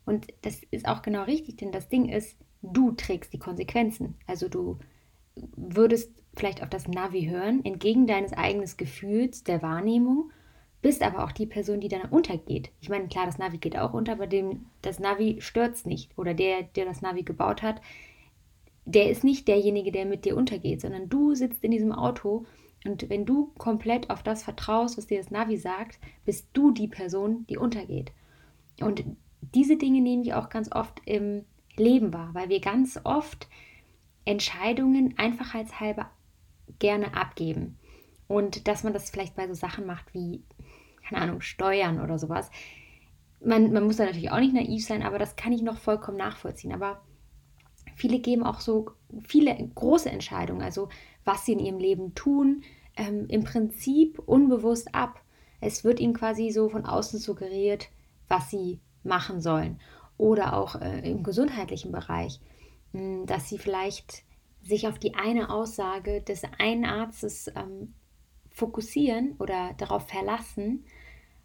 Und 0.06 0.28
das 0.42 0.62
ist 0.72 0.88
auch 0.88 1.02
genau 1.02 1.24
richtig, 1.24 1.58
denn 1.58 1.72
das 1.72 1.90
Ding 1.90 2.10
ist, 2.10 2.38
du 2.62 2.92
trägst 2.92 3.34
die 3.34 3.40
Konsequenzen. 3.40 4.16
Also 4.26 4.48
du 4.48 4.80
würdest 5.36 6.12
vielleicht 6.36 6.64
auf 6.64 6.70
das 6.70 6.88
Navi 6.88 7.26
hören, 7.26 7.64
entgegen 7.64 8.08
deines 8.08 8.34
eigenen 8.34 8.70
Gefühls, 8.78 9.44
der 9.44 9.62
Wahrnehmung, 9.62 10.32
bist 10.82 11.02
aber 11.02 11.24
auch 11.24 11.32
die 11.32 11.46
Person, 11.46 11.80
die 11.80 11.88
dann 11.88 12.10
untergeht. 12.10 12.72
Ich 12.82 12.90
meine, 12.90 13.08
klar, 13.08 13.26
das 13.26 13.38
Navi 13.38 13.58
geht 13.58 13.78
auch 13.78 13.94
unter, 13.94 14.14
aber 14.14 14.28
dem, 14.28 14.66
das 14.82 15.00
Navi 15.00 15.38
stört 15.40 15.86
nicht. 15.86 16.18
Oder 16.18 16.34
der, 16.34 16.64
der 16.64 16.86
das 16.86 17.02
Navi 17.02 17.24
gebaut 17.24 17.62
hat, 17.62 17.82
der 18.86 19.10
ist 19.10 19.24
nicht 19.24 19.48
derjenige, 19.48 19.92
der 19.92 20.06
mit 20.06 20.26
dir 20.26 20.36
untergeht, 20.36 20.82
sondern 20.82 21.08
du 21.08 21.36
sitzt 21.36 21.64
in 21.64 21.72
diesem 21.72 21.94
Auto 21.94 22.46
und 22.86 23.10
wenn 23.10 23.26
du 23.26 23.52
komplett 23.58 24.10
auf 24.10 24.24
das 24.24 24.44
vertraust, 24.44 24.98
was 24.98 25.08
dir 25.08 25.18
das 25.18 25.32
Navi 25.32 25.58
sagt, 25.58 26.00
bist 26.26 26.48
du 26.54 26.72
die 26.72 26.88
Person, 26.88 27.46
die 27.48 27.58
untergeht. 27.58 28.12
Und 28.82 29.04
diese 29.42 29.78
Dinge 29.78 30.02
nehme 30.02 30.24
ich 30.24 30.34
auch 30.34 30.50
ganz 30.50 30.72
oft 30.72 31.02
im 31.06 31.46
Leben 31.78 32.14
wahr, 32.14 32.30
weil 32.34 32.50
wir 32.50 32.60
ganz 32.60 33.00
oft 33.04 33.48
Entscheidungen 34.26 35.16
einfachheitshalber 35.18 36.10
gerne 36.84 37.16
abgeben. 37.16 37.80
Und 38.28 38.68
dass 38.68 38.84
man 38.84 38.92
das 38.92 39.10
vielleicht 39.10 39.38
bei 39.38 39.48
so 39.48 39.54
Sachen 39.54 39.86
macht 39.86 40.14
wie, 40.14 40.44
keine 41.08 41.22
Ahnung, 41.22 41.40
Steuern 41.40 42.02
oder 42.02 42.20
sowas. 42.20 42.52
Man, 43.40 43.72
man 43.72 43.86
muss 43.86 43.96
da 43.96 44.04
natürlich 44.04 44.32
auch 44.32 44.40
nicht 44.40 44.54
naiv 44.54 44.86
sein, 44.86 45.02
aber 45.02 45.18
das 45.18 45.38
kann 45.38 45.54
ich 45.54 45.62
noch 45.62 45.78
vollkommen 45.78 46.18
nachvollziehen. 46.18 46.74
Aber 46.74 47.02
viele 47.96 48.20
geben 48.20 48.44
auch 48.44 48.60
so 48.60 48.92
viele 49.26 49.56
große 49.76 50.12
Entscheidungen, 50.12 50.62
also 50.62 50.90
was 51.24 51.46
sie 51.46 51.54
in 51.54 51.60
ihrem 51.60 51.80
Leben 51.80 52.16
tun, 52.16 52.64
ähm, 52.98 53.28
im 53.30 53.46
Prinzip 53.46 54.20
unbewusst 54.20 54.94
ab. 54.94 55.22
Es 55.62 55.86
wird 55.86 56.02
ihnen 56.02 56.14
quasi 56.14 56.52
so 56.52 56.68
von 56.68 56.86
außen 56.86 57.18
suggeriert, 57.18 57.88
was 58.28 58.50
sie 58.50 58.82
machen 59.04 59.40
sollen. 59.40 59.80
Oder 60.18 60.58
auch 60.58 60.82
äh, 60.82 61.10
im 61.10 61.24
gesundheitlichen 61.24 61.94
Bereich, 61.94 62.42
mh, 62.92 63.00
hm, 63.00 63.26
dass 63.26 63.48
sie 63.48 63.58
vielleicht 63.58 64.26
sich 64.64 64.88
auf 64.88 65.00
die 65.00 65.16
eine 65.16 65.50
Aussage 65.50 66.22
des 66.22 66.44
einen 66.58 66.86
Arztes 66.86 67.48
ähm, 67.56 67.94
fokussieren 68.50 69.36
oder 69.40 69.74
darauf 69.78 70.08
verlassen, 70.08 70.86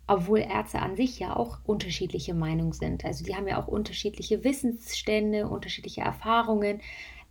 obwohl 0.06 0.38
Ärzte 0.38 0.80
an 0.80 0.96
sich 0.96 1.18
ja 1.18 1.36
auch 1.36 1.58
unterschiedliche 1.64 2.34
Meinungen 2.34 2.72
sind. 2.72 3.04
Also 3.04 3.24
die 3.24 3.34
haben 3.34 3.48
ja 3.48 3.62
auch 3.62 3.68
unterschiedliche 3.68 4.44
Wissensstände, 4.44 5.48
unterschiedliche 5.48 6.00
Erfahrungen 6.00 6.80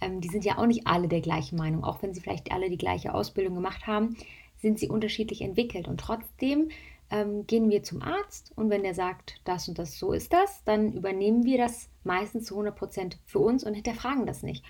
ähm, 0.01 0.21
die 0.21 0.27
sind 0.27 0.45
ja 0.45 0.57
auch 0.57 0.65
nicht 0.65 0.87
alle 0.87 1.07
der 1.07 1.21
gleichen 1.21 1.57
Meinung. 1.57 1.83
Auch 1.83 2.01
wenn 2.01 2.13
sie 2.13 2.21
vielleicht 2.21 2.51
alle 2.51 2.69
die 2.69 2.77
gleiche 2.77 3.13
Ausbildung 3.13 3.55
gemacht 3.55 3.87
haben, 3.87 4.15
sind 4.57 4.79
sie 4.79 4.89
unterschiedlich 4.89 5.41
entwickelt. 5.41 5.87
Und 5.87 5.99
trotzdem 5.99 6.69
ähm, 7.09 7.47
gehen 7.47 7.69
wir 7.69 7.83
zum 7.83 8.01
Arzt 8.01 8.51
und 8.55 8.69
wenn 8.69 8.83
der 8.83 8.93
sagt, 8.93 9.39
das 9.45 9.67
und 9.67 9.79
das, 9.79 9.97
so 9.97 10.11
ist 10.11 10.33
das, 10.33 10.63
dann 10.65 10.93
übernehmen 10.93 11.45
wir 11.45 11.57
das 11.57 11.89
meistens 12.03 12.45
zu 12.45 12.55
100 12.55 12.75
Prozent 12.75 13.19
für 13.25 13.39
uns 13.39 13.63
und 13.63 13.73
hinterfragen 13.73 14.25
das 14.25 14.43
nicht. 14.43 14.63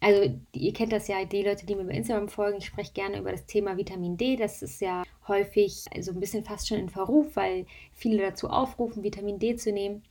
Also 0.00 0.30
ihr 0.52 0.72
kennt 0.72 0.92
das 0.92 1.08
ja, 1.08 1.24
die 1.24 1.42
Leute, 1.42 1.66
die 1.66 1.74
mir 1.74 1.84
bei 1.84 1.94
Instagram 1.94 2.28
folgen, 2.28 2.58
ich 2.58 2.66
spreche 2.66 2.92
gerne 2.92 3.18
über 3.18 3.32
das 3.32 3.46
Thema 3.46 3.76
Vitamin 3.76 4.16
D. 4.16 4.36
Das 4.36 4.62
ist 4.62 4.80
ja 4.80 5.04
häufig 5.26 5.82
so 5.82 5.90
also 5.94 6.12
ein 6.12 6.20
bisschen 6.20 6.44
fast 6.44 6.68
schon 6.68 6.78
in 6.78 6.88
Verruf, 6.88 7.34
weil 7.34 7.66
viele 7.92 8.22
dazu 8.22 8.48
aufrufen, 8.48 9.02
Vitamin 9.02 9.38
D 9.38 9.56
zu 9.56 9.72
nehmen. 9.72 10.02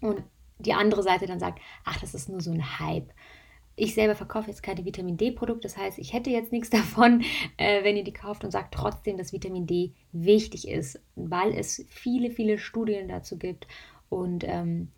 Und 0.00 0.22
die 0.58 0.72
andere 0.72 1.02
Seite 1.02 1.26
dann 1.26 1.38
sagt, 1.38 1.60
ach, 1.84 2.00
das 2.00 2.14
ist 2.14 2.28
nur 2.28 2.40
so 2.40 2.50
ein 2.50 2.78
Hype. 2.78 3.10
Ich 3.76 3.94
selber 3.94 4.14
verkaufe 4.14 4.50
jetzt 4.50 4.62
keine 4.62 4.84
Vitamin 4.84 5.16
D-Produkte, 5.16 5.62
das 5.62 5.76
heißt, 5.76 5.98
ich 5.98 6.12
hätte 6.12 6.30
jetzt 6.30 6.52
nichts 6.52 6.70
davon, 6.70 7.22
äh, 7.56 7.84
wenn 7.84 7.96
ihr 7.96 8.04
die 8.04 8.12
kauft 8.12 8.44
und 8.44 8.50
sagt 8.50 8.74
trotzdem, 8.74 9.16
dass 9.16 9.32
Vitamin 9.32 9.66
D 9.66 9.92
wichtig 10.12 10.68
ist, 10.68 11.00
weil 11.14 11.54
es 11.54 11.84
viele, 11.88 12.30
viele 12.30 12.58
Studien 12.58 13.08
dazu 13.08 13.38
gibt 13.38 13.66
und 14.08 14.44
ähm, 14.46 14.88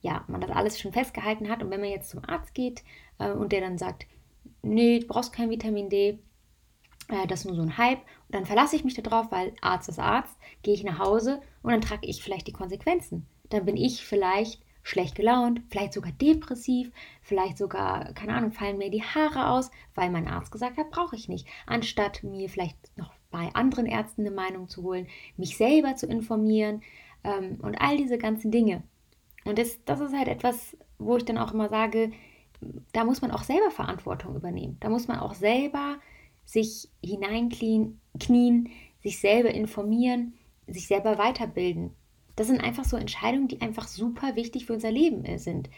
ja, 0.00 0.24
man 0.28 0.40
das 0.40 0.50
alles 0.50 0.78
schon 0.78 0.92
festgehalten 0.92 1.48
hat. 1.48 1.62
Und 1.62 1.70
wenn 1.70 1.80
man 1.80 1.90
jetzt 1.90 2.10
zum 2.10 2.24
Arzt 2.24 2.54
geht 2.54 2.82
äh, 3.18 3.30
und 3.30 3.52
der 3.52 3.60
dann 3.60 3.78
sagt, 3.78 4.06
nee, 4.62 5.00
du 5.00 5.06
brauchst 5.06 5.32
kein 5.32 5.50
Vitamin 5.50 5.88
D, 5.88 6.18
äh, 7.08 7.26
das 7.26 7.40
ist 7.40 7.46
nur 7.46 7.56
so 7.56 7.62
ein 7.62 7.78
Hype, 7.78 8.00
und 8.00 8.34
dann 8.34 8.46
verlasse 8.46 8.76
ich 8.76 8.84
mich 8.84 8.94
darauf, 8.94 9.30
weil 9.32 9.54
Arzt 9.60 9.88
ist 9.88 9.98
Arzt, 9.98 10.36
gehe 10.62 10.74
ich 10.74 10.84
nach 10.84 10.98
Hause 10.98 11.40
und 11.62 11.72
dann 11.72 11.80
trage 11.80 12.06
ich 12.06 12.22
vielleicht 12.22 12.46
die 12.46 12.52
Konsequenzen. 12.52 13.26
Dann 13.48 13.64
bin 13.64 13.76
ich 13.76 14.04
vielleicht 14.04 14.62
schlecht 14.82 15.16
gelaunt, 15.16 15.60
vielleicht 15.68 15.92
sogar 15.92 16.12
depressiv, 16.12 16.90
vielleicht 17.20 17.58
sogar, 17.58 18.14
keine 18.14 18.34
Ahnung, 18.34 18.52
fallen 18.52 18.78
mir 18.78 18.90
die 18.90 19.02
Haare 19.02 19.50
aus, 19.50 19.70
weil 19.94 20.10
mein 20.10 20.28
Arzt 20.28 20.50
gesagt 20.50 20.78
hat, 20.78 20.90
brauche 20.90 21.16
ich 21.16 21.28
nicht. 21.28 21.46
Anstatt 21.66 22.22
mir 22.22 22.48
vielleicht 22.48 22.76
noch 22.96 23.12
bei 23.30 23.50
anderen 23.54 23.86
Ärzten 23.86 24.22
eine 24.22 24.30
Meinung 24.30 24.68
zu 24.68 24.82
holen, 24.82 25.06
mich 25.36 25.58
selber 25.58 25.96
zu 25.96 26.06
informieren 26.06 26.82
ähm, 27.22 27.58
und 27.60 27.76
all 27.76 27.98
diese 27.98 28.16
ganzen 28.16 28.50
Dinge. 28.50 28.82
Und 29.48 29.58
das, 29.58 29.82
das 29.86 30.00
ist 30.00 30.14
halt 30.14 30.28
etwas, 30.28 30.76
wo 30.98 31.16
ich 31.16 31.24
dann 31.24 31.38
auch 31.38 31.54
immer 31.54 31.68
sage, 31.68 32.12
da 32.92 33.04
muss 33.04 33.22
man 33.22 33.30
auch 33.30 33.44
selber 33.44 33.70
Verantwortung 33.70 34.36
übernehmen. 34.36 34.76
Da 34.80 34.90
muss 34.90 35.08
man 35.08 35.20
auch 35.20 35.34
selber 35.34 35.96
sich 36.44 36.88
hineinknien, 37.02 38.00
sich 39.02 39.18
selber 39.18 39.50
informieren, 39.50 40.34
sich 40.66 40.86
selber 40.86 41.16
weiterbilden. 41.16 41.92
Das 42.36 42.48
sind 42.48 42.62
einfach 42.62 42.84
so 42.84 42.96
Entscheidungen, 42.96 43.48
die 43.48 43.62
einfach 43.62 43.88
super 43.88 44.36
wichtig 44.36 44.66
für 44.66 44.74
unser 44.74 44.90
Leben 44.90 45.24
sind. 45.38 45.70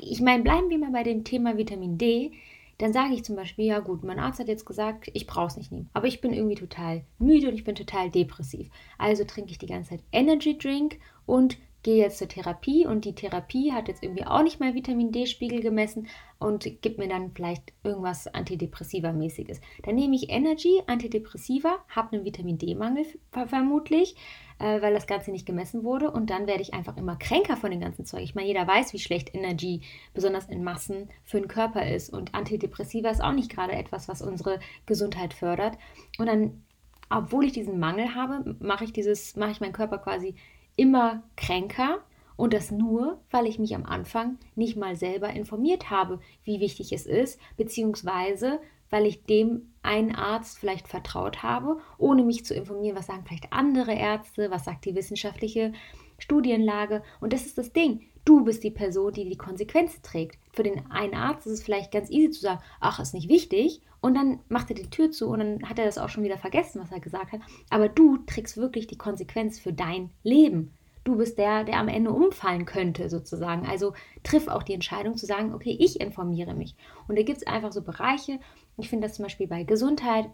Ich 0.00 0.20
meine, 0.20 0.42
bleiben 0.42 0.70
wir 0.70 0.78
mal 0.78 0.92
bei 0.92 1.02
dem 1.02 1.24
Thema 1.24 1.58
Vitamin 1.58 1.98
D. 1.98 2.32
Dann 2.78 2.94
sage 2.94 3.12
ich 3.12 3.24
zum 3.24 3.36
Beispiel, 3.36 3.66
ja 3.66 3.80
gut, 3.80 4.02
mein 4.02 4.18
Arzt 4.18 4.40
hat 4.40 4.48
jetzt 4.48 4.64
gesagt, 4.64 5.10
ich 5.12 5.26
brauche 5.26 5.48
es 5.48 5.56
nicht 5.58 5.72
nehmen. 5.72 5.90
Aber 5.92 6.06
ich 6.06 6.22
bin 6.22 6.32
irgendwie 6.32 6.54
total 6.54 7.04
müde 7.18 7.48
und 7.48 7.54
ich 7.54 7.64
bin 7.64 7.74
total 7.74 8.10
depressiv. 8.10 8.70
Also 8.96 9.24
trinke 9.24 9.50
ich 9.50 9.58
die 9.58 9.66
ganze 9.66 9.90
Zeit 9.90 10.02
Energy 10.10 10.56
Drink 10.56 10.98
und 11.26 11.58
gehe 11.82 12.02
jetzt 12.02 12.18
zur 12.18 12.28
Therapie 12.28 12.86
und 12.86 13.04
die 13.04 13.14
Therapie 13.14 13.72
hat 13.72 13.88
jetzt 13.88 14.02
irgendwie 14.02 14.26
auch 14.26 14.42
nicht 14.42 14.60
mal 14.60 14.74
Vitamin 14.74 15.12
D-Spiegel 15.12 15.60
gemessen 15.60 16.08
und 16.38 16.64
gibt 16.82 16.98
mir 16.98 17.08
dann 17.08 17.32
vielleicht 17.34 17.72
irgendwas 17.82 18.32
Antidepressiva-mäßiges. 18.32 19.60
Dann 19.82 19.94
nehme 19.94 20.16
ich 20.16 20.30
Energy, 20.30 20.82
Antidepressiva, 20.86 21.78
habe 21.88 22.16
einen 22.16 22.24
Vitamin 22.24 22.58
D-Mangel 22.58 23.06
vermutlich, 23.30 24.16
äh, 24.58 24.82
weil 24.82 24.92
das 24.92 25.06
Ganze 25.06 25.30
nicht 25.30 25.46
gemessen 25.46 25.82
wurde 25.82 26.10
und 26.10 26.28
dann 26.28 26.46
werde 26.46 26.62
ich 26.62 26.74
einfach 26.74 26.96
immer 26.96 27.16
kränker 27.16 27.56
von 27.56 27.70
dem 27.70 27.80
ganzen 27.80 28.04
Zeug. 28.04 28.22
Ich 28.22 28.34
meine, 28.34 28.48
jeder 28.48 28.66
weiß, 28.66 28.92
wie 28.92 28.98
schlecht 28.98 29.34
Energy, 29.34 29.80
besonders 30.12 30.48
in 30.48 30.62
Massen, 30.62 31.08
für 31.24 31.38
den 31.38 31.48
Körper 31.48 31.86
ist 31.88 32.10
und 32.10 32.34
Antidepressiva 32.34 33.08
ist 33.08 33.22
auch 33.22 33.32
nicht 33.32 33.50
gerade 33.50 33.72
etwas, 33.72 34.08
was 34.08 34.20
unsere 34.22 34.60
Gesundheit 34.84 35.32
fördert. 35.32 35.78
Und 36.18 36.26
dann, 36.26 36.62
obwohl 37.08 37.46
ich 37.46 37.52
diesen 37.52 37.78
Mangel 37.78 38.14
habe, 38.14 38.56
mache 38.60 38.84
ich 38.84 38.92
dieses, 38.92 39.36
mache 39.36 39.52
ich 39.52 39.60
meinen 39.60 39.72
Körper 39.72 39.98
quasi 39.98 40.34
immer 40.80 41.22
kränker 41.36 41.98
und 42.36 42.54
das 42.54 42.70
nur, 42.70 43.20
weil 43.30 43.44
ich 43.44 43.58
mich 43.58 43.74
am 43.74 43.84
Anfang 43.84 44.38
nicht 44.54 44.78
mal 44.78 44.96
selber 44.96 45.28
informiert 45.28 45.90
habe, 45.90 46.20
wie 46.42 46.58
wichtig 46.58 46.90
es 46.94 47.04
ist, 47.04 47.38
beziehungsweise 47.58 48.60
weil 48.88 49.04
ich 49.04 49.24
dem 49.24 49.74
einen 49.82 50.14
Arzt 50.14 50.58
vielleicht 50.58 50.88
vertraut 50.88 51.42
habe, 51.42 51.76
ohne 51.98 52.24
mich 52.24 52.46
zu 52.46 52.54
informieren, 52.54 52.96
was 52.96 53.08
sagen 53.08 53.24
vielleicht 53.26 53.52
andere 53.52 53.92
Ärzte, 53.92 54.50
was 54.50 54.64
sagt 54.64 54.86
die 54.86 54.94
wissenschaftliche 54.94 55.74
Studienlage. 56.18 57.02
Und 57.20 57.34
das 57.34 57.44
ist 57.44 57.58
das 57.58 57.74
Ding. 57.74 58.00
Du 58.24 58.42
bist 58.42 58.64
die 58.64 58.70
Person, 58.70 59.12
die 59.12 59.28
die 59.28 59.36
Konsequenz 59.36 60.00
trägt. 60.00 60.38
Für 60.52 60.62
den 60.62 60.90
einen 60.90 61.14
Arzt 61.14 61.46
ist 61.46 61.52
es 61.52 61.62
vielleicht 61.62 61.92
ganz 61.92 62.10
easy 62.10 62.30
zu 62.30 62.40
sagen, 62.40 62.62
ach, 62.80 63.00
ist 63.00 63.14
nicht 63.14 63.28
wichtig. 63.28 63.82
Und 64.00 64.14
dann 64.14 64.40
macht 64.48 64.70
er 64.70 64.76
die 64.76 64.88
Tür 64.88 65.10
zu 65.10 65.28
und 65.28 65.40
dann 65.40 65.68
hat 65.68 65.78
er 65.78 65.84
das 65.84 65.98
auch 65.98 66.08
schon 66.08 66.24
wieder 66.24 66.38
vergessen, 66.38 66.80
was 66.80 66.90
er 66.90 67.00
gesagt 67.00 67.32
hat. 67.32 67.40
Aber 67.68 67.88
du 67.88 68.18
trägst 68.18 68.56
wirklich 68.56 68.86
die 68.86 68.98
Konsequenz 68.98 69.58
für 69.58 69.72
dein 69.72 70.10
Leben. 70.22 70.72
Du 71.04 71.16
bist 71.16 71.38
der, 71.38 71.64
der 71.64 71.78
am 71.78 71.88
Ende 71.88 72.10
umfallen 72.10 72.66
könnte, 72.66 73.08
sozusagen. 73.08 73.66
Also 73.66 73.94
triff 74.22 74.48
auch 74.48 74.62
die 74.62 74.74
Entscheidung 74.74 75.16
zu 75.16 75.26
sagen, 75.26 75.54
okay, 75.54 75.76
ich 75.78 76.00
informiere 76.00 76.54
mich. 76.54 76.74
Und 77.08 77.18
da 77.18 77.22
gibt 77.22 77.38
es 77.38 77.46
einfach 77.46 77.72
so 77.72 77.82
Bereiche. 77.82 78.38
Ich 78.78 78.88
finde 78.88 79.06
das 79.06 79.16
zum 79.16 79.24
Beispiel 79.24 79.46
bei 79.46 79.64
Gesundheit, 79.64 80.26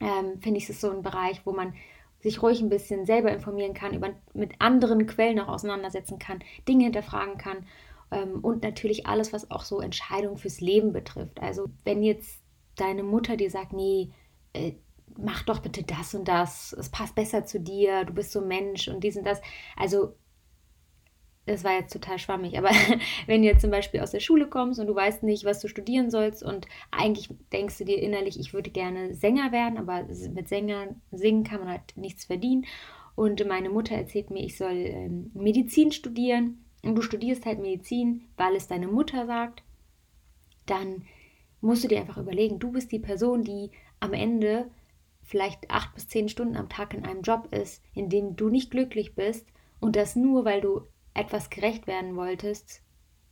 ähm, 0.00 0.40
finde 0.40 0.58
ich 0.58 0.68
es 0.68 0.80
so 0.80 0.90
ein 0.90 1.02
Bereich, 1.02 1.44
wo 1.44 1.52
man 1.52 1.74
sich 2.20 2.42
ruhig 2.42 2.60
ein 2.60 2.68
bisschen 2.68 3.06
selber 3.06 3.32
informieren 3.32 3.74
kann, 3.74 3.94
über, 3.94 4.10
mit 4.34 4.52
anderen 4.58 5.06
Quellen 5.06 5.40
auch 5.40 5.48
auseinandersetzen 5.48 6.18
kann, 6.18 6.40
Dinge 6.68 6.84
hinterfragen 6.84 7.38
kann 7.38 7.66
ähm, 8.10 8.40
und 8.40 8.62
natürlich 8.62 9.06
alles, 9.06 9.32
was 9.32 9.50
auch 9.50 9.62
so 9.62 9.80
Entscheidungen 9.80 10.36
fürs 10.36 10.60
Leben 10.60 10.92
betrifft. 10.92 11.40
Also 11.40 11.70
wenn 11.84 12.02
jetzt 12.02 12.39
deine 12.80 13.02
Mutter 13.02 13.36
dir 13.36 13.50
sagt, 13.50 13.72
nee, 13.72 14.10
äh, 14.52 14.72
mach 15.18 15.42
doch 15.42 15.60
bitte 15.60 15.82
das 15.82 16.14
und 16.14 16.28
das, 16.28 16.72
es 16.72 16.88
passt 16.88 17.14
besser 17.14 17.44
zu 17.44 17.60
dir, 17.60 18.04
du 18.04 18.12
bist 18.12 18.32
so 18.32 18.40
Mensch 18.40 18.88
und 18.88 19.02
dies 19.02 19.16
und 19.16 19.24
das. 19.24 19.40
Also 19.76 20.14
das 21.46 21.64
war 21.64 21.72
jetzt 21.72 21.92
total 21.92 22.18
schwammig, 22.18 22.56
aber 22.58 22.70
wenn 23.26 23.42
du 23.42 23.48
jetzt 23.48 23.62
zum 23.62 23.70
Beispiel 23.70 24.00
aus 24.00 24.12
der 24.12 24.20
Schule 24.20 24.48
kommst 24.48 24.78
und 24.78 24.86
du 24.86 24.94
weißt 24.94 25.22
nicht, 25.22 25.44
was 25.44 25.60
du 25.60 25.68
studieren 25.68 26.10
sollst 26.10 26.42
und 26.42 26.66
eigentlich 26.90 27.28
denkst 27.52 27.78
du 27.78 27.84
dir 27.84 28.00
innerlich, 28.00 28.38
ich 28.38 28.52
würde 28.52 28.70
gerne 28.70 29.14
Sänger 29.14 29.52
werden, 29.52 29.78
aber 29.78 30.04
mit 30.32 30.48
Sängern 30.48 31.00
singen 31.10 31.44
kann 31.44 31.60
man 31.60 31.70
halt 31.70 31.96
nichts 31.96 32.24
verdienen. 32.24 32.66
Und 33.16 33.44
meine 33.46 33.68
Mutter 33.68 33.96
erzählt 33.96 34.30
mir, 34.30 34.44
ich 34.44 34.56
soll 34.56 34.72
ähm, 34.72 35.30
Medizin 35.34 35.92
studieren 35.92 36.64
und 36.82 36.94
du 36.94 37.02
studierst 37.02 37.44
halt 37.44 37.58
Medizin, 37.58 38.28
weil 38.36 38.54
es 38.54 38.68
deine 38.68 38.86
Mutter 38.88 39.26
sagt, 39.26 39.62
dann 40.66 41.02
musst 41.60 41.84
du 41.84 41.88
dir 41.88 42.00
einfach 42.00 42.18
überlegen, 42.18 42.58
du 42.58 42.72
bist 42.72 42.92
die 42.92 42.98
Person, 42.98 43.42
die 43.42 43.70
am 44.00 44.12
Ende 44.12 44.70
vielleicht 45.22 45.70
acht 45.70 45.94
bis 45.94 46.08
zehn 46.08 46.28
Stunden 46.28 46.56
am 46.56 46.68
Tag 46.68 46.94
in 46.94 47.04
einem 47.04 47.22
Job 47.22 47.52
ist, 47.52 47.82
in 47.94 48.08
dem 48.08 48.36
du 48.36 48.48
nicht 48.48 48.70
glücklich 48.70 49.14
bist 49.14 49.46
und 49.78 49.96
das 49.96 50.16
nur, 50.16 50.44
weil 50.44 50.60
du 50.60 50.82
etwas 51.14 51.50
gerecht 51.50 51.86
werden 51.86 52.16
wolltest, 52.16 52.82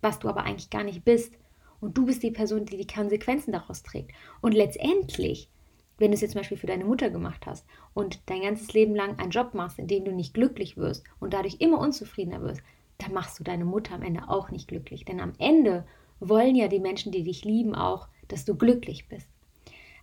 was 0.00 0.18
du 0.18 0.28
aber 0.28 0.44
eigentlich 0.44 0.70
gar 0.70 0.84
nicht 0.84 1.04
bist. 1.04 1.34
Und 1.80 1.96
du 1.96 2.06
bist 2.06 2.22
die 2.22 2.30
Person, 2.30 2.64
die 2.64 2.76
die 2.76 2.86
Konsequenzen 2.86 3.52
daraus 3.52 3.82
trägt. 3.82 4.12
Und 4.40 4.52
letztendlich, 4.52 5.48
wenn 5.96 6.10
du 6.10 6.14
es 6.14 6.20
jetzt 6.20 6.32
zum 6.32 6.40
Beispiel 6.40 6.58
für 6.58 6.66
deine 6.66 6.84
Mutter 6.84 7.10
gemacht 7.10 7.46
hast 7.46 7.66
und 7.94 8.20
dein 8.26 8.42
ganzes 8.42 8.72
Leben 8.72 8.94
lang 8.94 9.18
einen 9.18 9.30
Job 9.30 9.54
machst, 9.54 9.78
in 9.78 9.86
dem 9.86 10.04
du 10.04 10.12
nicht 10.12 10.34
glücklich 10.34 10.76
wirst 10.76 11.04
und 11.20 11.34
dadurch 11.34 11.56
immer 11.60 11.78
unzufriedener 11.78 12.42
wirst, 12.42 12.62
dann 12.98 13.12
machst 13.12 13.38
du 13.38 13.44
deine 13.44 13.64
Mutter 13.64 13.94
am 13.94 14.02
Ende 14.02 14.28
auch 14.28 14.50
nicht 14.50 14.68
glücklich. 14.68 15.04
Denn 15.04 15.20
am 15.20 15.32
Ende 15.38 15.84
wollen 16.20 16.56
ja 16.56 16.66
die 16.66 16.80
Menschen, 16.80 17.12
die 17.12 17.22
dich 17.22 17.44
lieben, 17.44 17.74
auch, 17.74 18.08
dass 18.28 18.44
du 18.44 18.54
glücklich 18.54 19.08
bist. 19.08 19.28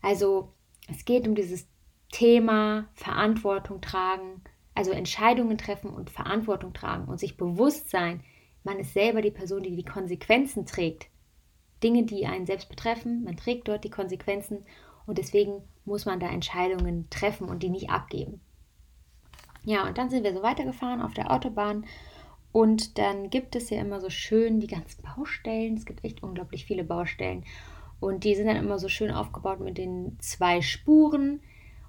Also 0.01 0.51
es 0.87 1.05
geht 1.05 1.27
um 1.27 1.35
dieses 1.35 1.67
Thema 2.11 2.87
Verantwortung 2.93 3.81
tragen, 3.81 4.41
also 4.73 4.91
Entscheidungen 4.91 5.57
treffen 5.57 5.89
und 5.89 6.09
Verantwortung 6.09 6.73
tragen 6.73 7.05
und 7.05 7.19
sich 7.19 7.37
bewusst 7.37 7.89
sein, 7.89 8.23
man 8.63 8.79
ist 8.79 8.93
selber 8.93 9.21
die 9.21 9.31
Person, 9.31 9.63
die 9.63 9.75
die 9.75 9.85
Konsequenzen 9.85 10.65
trägt. 10.65 11.07
Dinge, 11.83 12.03
die 12.03 12.25
einen 12.25 12.45
selbst 12.45 12.69
betreffen, 12.69 13.23
man 13.23 13.37
trägt 13.37 13.67
dort 13.67 13.83
die 13.83 13.89
Konsequenzen 13.89 14.65
und 15.05 15.17
deswegen 15.17 15.61
muss 15.85 16.05
man 16.05 16.19
da 16.19 16.27
Entscheidungen 16.27 17.07
treffen 17.09 17.47
und 17.47 17.63
die 17.63 17.69
nicht 17.69 17.89
abgeben. 17.89 18.41
Ja, 19.63 19.87
und 19.87 19.97
dann 19.97 20.09
sind 20.09 20.23
wir 20.23 20.33
so 20.33 20.41
weitergefahren 20.41 21.01
auf 21.01 21.13
der 21.13 21.31
Autobahn 21.31 21.85
und 22.51 22.97
dann 22.97 23.29
gibt 23.29 23.55
es 23.55 23.69
ja 23.69 23.81
immer 23.81 23.99
so 23.99 24.09
schön 24.09 24.59
die 24.59 24.67
ganzen 24.67 25.03
Baustellen. 25.03 25.75
Es 25.75 25.85
gibt 25.85 26.03
echt 26.03 26.23
unglaublich 26.23 26.65
viele 26.65 26.83
Baustellen 26.83 27.43
und 27.99 28.23
die 28.23 28.35
sind 28.35 28.47
dann 28.47 28.57
immer 28.57 28.79
so 28.79 28.87
schön 28.87 29.11
aufgebaut 29.11 29.59
mit 29.59 29.77
den 29.77 30.17
zwei 30.19 30.61
Spuren 30.61 31.39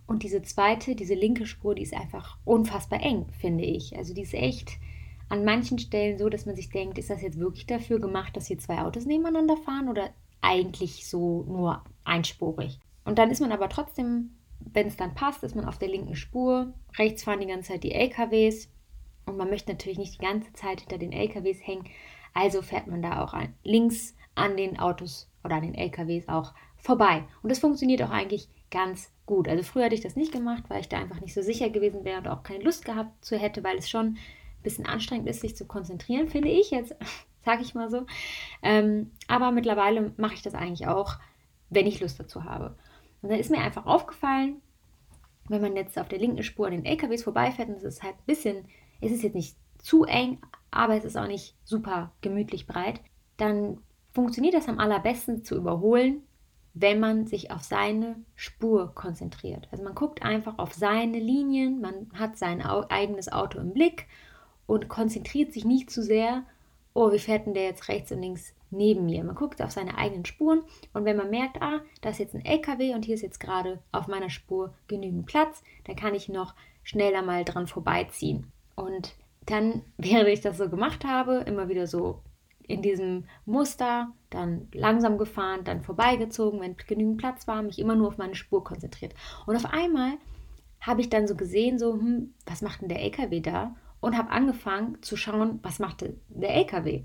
und 0.06 0.22
diese 0.22 0.42
zweite, 0.42 0.94
diese 0.94 1.14
linke 1.14 1.46
Spur, 1.46 1.74
die 1.74 1.82
ist 1.82 1.94
einfach 1.94 2.38
unfassbar 2.44 3.02
eng, 3.02 3.26
finde 3.40 3.64
ich. 3.64 3.96
Also 3.96 4.14
die 4.14 4.22
ist 4.22 4.34
echt 4.34 4.78
an 5.28 5.44
manchen 5.44 5.78
Stellen 5.78 6.18
so, 6.18 6.28
dass 6.28 6.46
man 6.46 6.54
sich 6.54 6.70
denkt, 6.70 6.98
ist 6.98 7.10
das 7.10 7.22
jetzt 7.22 7.40
wirklich 7.40 7.66
dafür 7.66 7.98
gemacht, 7.98 8.36
dass 8.36 8.46
hier 8.46 8.58
zwei 8.58 8.82
Autos 8.82 9.06
nebeneinander 9.06 9.56
fahren 9.56 9.88
oder 9.88 10.10
eigentlich 10.40 11.08
so 11.08 11.44
nur 11.48 11.82
einspurig? 12.04 12.78
Und 13.04 13.18
dann 13.18 13.30
ist 13.30 13.40
man 13.40 13.50
aber 13.50 13.68
trotzdem, 13.68 14.36
wenn 14.60 14.86
es 14.86 14.96
dann 14.96 15.14
passt, 15.14 15.42
ist 15.42 15.56
man 15.56 15.64
auf 15.64 15.78
der 15.78 15.88
linken 15.88 16.14
Spur. 16.14 16.72
Rechts 16.96 17.24
fahren 17.24 17.40
die 17.40 17.46
ganze 17.46 17.72
Zeit 17.72 17.82
die 17.82 17.92
LKWs 17.92 18.68
und 19.26 19.36
man 19.36 19.50
möchte 19.50 19.72
natürlich 19.72 19.98
nicht 19.98 20.20
die 20.20 20.24
ganze 20.24 20.52
Zeit 20.52 20.80
hinter 20.80 20.98
den 20.98 21.12
LKWs 21.12 21.66
hängen. 21.66 21.84
Also 22.32 22.62
fährt 22.62 22.86
man 22.86 23.02
da 23.02 23.24
auch 23.24 23.32
an, 23.32 23.54
links 23.64 24.14
an 24.36 24.56
den 24.56 24.78
Autos 24.78 25.28
oder 25.46 25.56
an 25.56 25.62
den 25.62 25.74
LKWs 25.74 26.28
auch 26.28 26.52
vorbei. 26.76 27.24
Und 27.42 27.50
das 27.50 27.58
funktioniert 27.58 28.02
auch 28.02 28.10
eigentlich 28.10 28.48
ganz 28.70 29.10
gut. 29.24 29.48
Also 29.48 29.62
früher 29.62 29.84
hatte 29.84 29.94
ich 29.94 30.00
das 30.02 30.16
nicht 30.16 30.32
gemacht, 30.32 30.64
weil 30.68 30.80
ich 30.80 30.88
da 30.88 30.98
einfach 30.98 31.20
nicht 31.20 31.34
so 31.34 31.42
sicher 31.42 31.70
gewesen 31.70 32.04
wäre 32.04 32.18
und 32.18 32.28
auch 32.28 32.42
keine 32.42 32.64
Lust 32.64 32.84
gehabt 32.84 33.24
zu 33.24 33.36
hätte, 33.36 33.64
weil 33.64 33.78
es 33.78 33.88
schon 33.88 34.06
ein 34.06 34.18
bisschen 34.62 34.86
anstrengend 34.86 35.28
ist, 35.28 35.40
sich 35.40 35.56
zu 35.56 35.66
konzentrieren, 35.66 36.28
finde 36.28 36.48
ich 36.48 36.70
jetzt, 36.70 36.94
sage 37.44 37.62
ich 37.62 37.74
mal 37.74 37.90
so. 37.90 38.06
Ähm, 38.62 39.12
aber 39.28 39.50
mittlerweile 39.52 40.12
mache 40.16 40.34
ich 40.34 40.42
das 40.42 40.54
eigentlich 40.54 40.86
auch, 40.86 41.14
wenn 41.70 41.86
ich 41.86 42.00
Lust 42.00 42.20
dazu 42.20 42.44
habe. 42.44 42.76
Und 43.22 43.30
dann 43.30 43.38
ist 43.38 43.50
mir 43.50 43.58
einfach 43.58 43.86
aufgefallen, 43.86 44.60
wenn 45.48 45.62
man 45.62 45.76
jetzt 45.76 45.98
auf 45.98 46.08
der 46.08 46.18
linken 46.18 46.42
Spur 46.42 46.66
an 46.66 46.72
den 46.72 46.84
LKWs 46.84 47.22
vorbeifährt, 47.22 47.68
und 47.68 47.76
es 47.76 47.84
ist 47.84 48.02
halt 48.02 48.14
ein 48.14 48.26
bisschen, 48.26 48.64
es 49.00 49.12
ist 49.12 49.22
jetzt 49.22 49.34
nicht 49.34 49.56
zu 49.78 50.04
eng, 50.04 50.38
aber 50.70 50.96
es 50.96 51.04
ist 51.04 51.16
auch 51.16 51.28
nicht 51.28 51.54
super 51.64 52.12
gemütlich 52.20 52.66
breit, 52.66 53.00
dann 53.36 53.78
funktioniert 54.16 54.54
das 54.54 54.66
am 54.66 54.78
allerbesten 54.78 55.44
zu 55.44 55.56
überholen, 55.56 56.22
wenn 56.72 57.00
man 57.00 57.26
sich 57.26 57.50
auf 57.50 57.62
seine 57.62 58.16
Spur 58.34 58.94
konzentriert. 58.94 59.68
Also 59.70 59.84
man 59.84 59.94
guckt 59.94 60.22
einfach 60.22 60.58
auf 60.58 60.72
seine 60.72 61.18
Linien, 61.18 61.82
man 61.82 62.08
hat 62.14 62.38
sein 62.38 62.62
eigenes 62.62 63.30
Auto 63.30 63.58
im 63.58 63.74
Blick 63.74 64.06
und 64.66 64.88
konzentriert 64.88 65.52
sich 65.52 65.66
nicht 65.66 65.90
zu 65.90 66.02
sehr, 66.02 66.44
oh, 66.94 67.12
wie 67.12 67.18
fährt 67.18 67.44
denn 67.44 67.52
der 67.52 67.64
jetzt 67.64 67.88
rechts 67.88 68.10
und 68.10 68.22
links 68.22 68.54
neben 68.70 69.04
mir? 69.04 69.22
Man 69.22 69.34
guckt 69.34 69.60
auf 69.60 69.70
seine 69.70 69.98
eigenen 69.98 70.24
Spuren 70.24 70.62
und 70.94 71.04
wenn 71.04 71.18
man 71.18 71.28
merkt, 71.28 71.60
ah, 71.60 71.82
da 72.00 72.08
ist 72.08 72.18
jetzt 72.18 72.34
ein 72.34 72.44
LKW 72.44 72.94
und 72.94 73.04
hier 73.04 73.16
ist 73.16 73.22
jetzt 73.22 73.38
gerade 73.38 73.80
auf 73.92 74.06
meiner 74.06 74.30
Spur 74.30 74.72
genügend 74.88 75.26
Platz, 75.26 75.62
dann 75.84 75.96
kann 75.96 76.14
ich 76.14 76.30
noch 76.30 76.54
schneller 76.84 77.20
mal 77.20 77.44
dran 77.44 77.66
vorbeiziehen. 77.66 78.50
Und 78.76 79.14
dann, 79.44 79.82
während 79.98 80.28
ich 80.28 80.40
das 80.40 80.56
so 80.56 80.70
gemacht 80.70 81.04
habe, 81.04 81.44
immer 81.46 81.68
wieder 81.68 81.86
so 81.86 82.22
in 82.68 82.82
diesem 82.82 83.24
Muster, 83.44 84.12
dann 84.30 84.68
langsam 84.72 85.18
gefahren, 85.18 85.64
dann 85.64 85.82
vorbeigezogen, 85.82 86.60
wenn 86.60 86.76
genügend 86.76 87.18
Platz 87.18 87.46
war, 87.46 87.62
mich 87.62 87.78
immer 87.78 87.94
nur 87.94 88.08
auf 88.08 88.18
meine 88.18 88.34
Spur 88.34 88.64
konzentriert. 88.64 89.14
Und 89.46 89.56
auf 89.56 89.66
einmal 89.66 90.12
habe 90.80 91.00
ich 91.00 91.10
dann 91.10 91.26
so 91.26 91.34
gesehen, 91.34 91.78
so, 91.78 91.94
hm, 91.94 92.34
was 92.44 92.62
macht 92.62 92.82
denn 92.82 92.88
der 92.88 93.02
LKW 93.02 93.40
da? 93.40 93.74
Und 94.00 94.16
habe 94.16 94.30
angefangen 94.30 95.02
zu 95.02 95.16
schauen, 95.16 95.58
was 95.62 95.78
macht 95.78 96.04
der 96.28 96.54
LKW? 96.54 97.04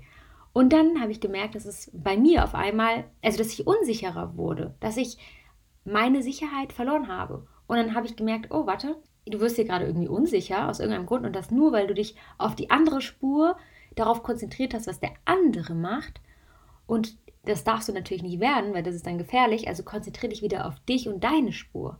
Und 0.52 0.72
dann 0.72 1.00
habe 1.00 1.12
ich 1.12 1.20
gemerkt, 1.20 1.54
dass 1.54 1.64
es 1.64 1.90
bei 1.94 2.16
mir 2.16 2.44
auf 2.44 2.54
einmal, 2.54 3.04
also 3.22 3.38
dass 3.38 3.52
ich 3.52 3.66
unsicherer 3.66 4.36
wurde, 4.36 4.74
dass 4.80 4.96
ich 4.96 5.16
meine 5.84 6.22
Sicherheit 6.22 6.72
verloren 6.72 7.08
habe. 7.08 7.46
Und 7.66 7.76
dann 7.76 7.94
habe 7.94 8.06
ich 8.06 8.16
gemerkt, 8.16 8.48
oh, 8.50 8.66
warte, 8.66 8.96
du 9.26 9.40
wirst 9.40 9.56
hier 9.56 9.64
gerade 9.64 9.86
irgendwie 9.86 10.08
unsicher 10.08 10.68
aus 10.68 10.80
irgendeinem 10.80 11.06
Grund 11.06 11.24
und 11.24 11.34
das 11.34 11.50
nur, 11.50 11.72
weil 11.72 11.86
du 11.86 11.94
dich 11.94 12.16
auf 12.38 12.54
die 12.54 12.70
andere 12.70 13.00
Spur 13.00 13.56
darauf 13.94 14.22
konzentriert 14.22 14.74
hast, 14.74 14.86
was 14.86 15.00
der 15.00 15.12
andere 15.24 15.74
macht. 15.74 16.20
Und 16.86 17.16
das 17.44 17.64
darfst 17.64 17.88
du 17.88 17.92
natürlich 17.92 18.22
nicht 18.22 18.40
werden, 18.40 18.74
weil 18.74 18.82
das 18.82 18.94
ist 18.94 19.06
dann 19.06 19.18
gefährlich. 19.18 19.68
Also 19.68 19.82
konzentriere 19.82 20.30
dich 20.30 20.42
wieder 20.42 20.66
auf 20.66 20.78
dich 20.80 21.08
und 21.08 21.24
deine 21.24 21.52
Spur. 21.52 21.98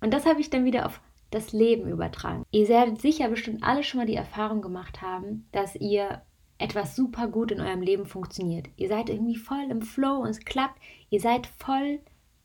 Und 0.00 0.12
das 0.14 0.26
habe 0.26 0.40
ich 0.40 0.50
dann 0.50 0.64
wieder 0.64 0.86
auf 0.86 1.00
das 1.30 1.52
Leben 1.52 1.88
übertragen. 1.88 2.44
Ihr 2.50 2.68
werdet 2.68 3.00
sicher 3.00 3.28
bestimmt 3.28 3.62
alle 3.62 3.82
schon 3.82 4.00
mal 4.00 4.06
die 4.06 4.16
Erfahrung 4.16 4.62
gemacht 4.62 5.02
haben, 5.02 5.46
dass 5.52 5.76
ihr 5.76 6.22
etwas 6.58 6.94
super 6.96 7.28
gut 7.28 7.52
in 7.52 7.60
eurem 7.60 7.82
Leben 7.82 8.04
funktioniert. 8.04 8.68
Ihr 8.76 8.88
seid 8.88 9.08
irgendwie 9.08 9.36
voll 9.36 9.70
im 9.70 9.82
Flow 9.82 10.18
und 10.18 10.28
es 10.28 10.44
klappt. 10.44 10.78
Ihr 11.08 11.20
seid 11.20 11.46
voll 11.46 12.00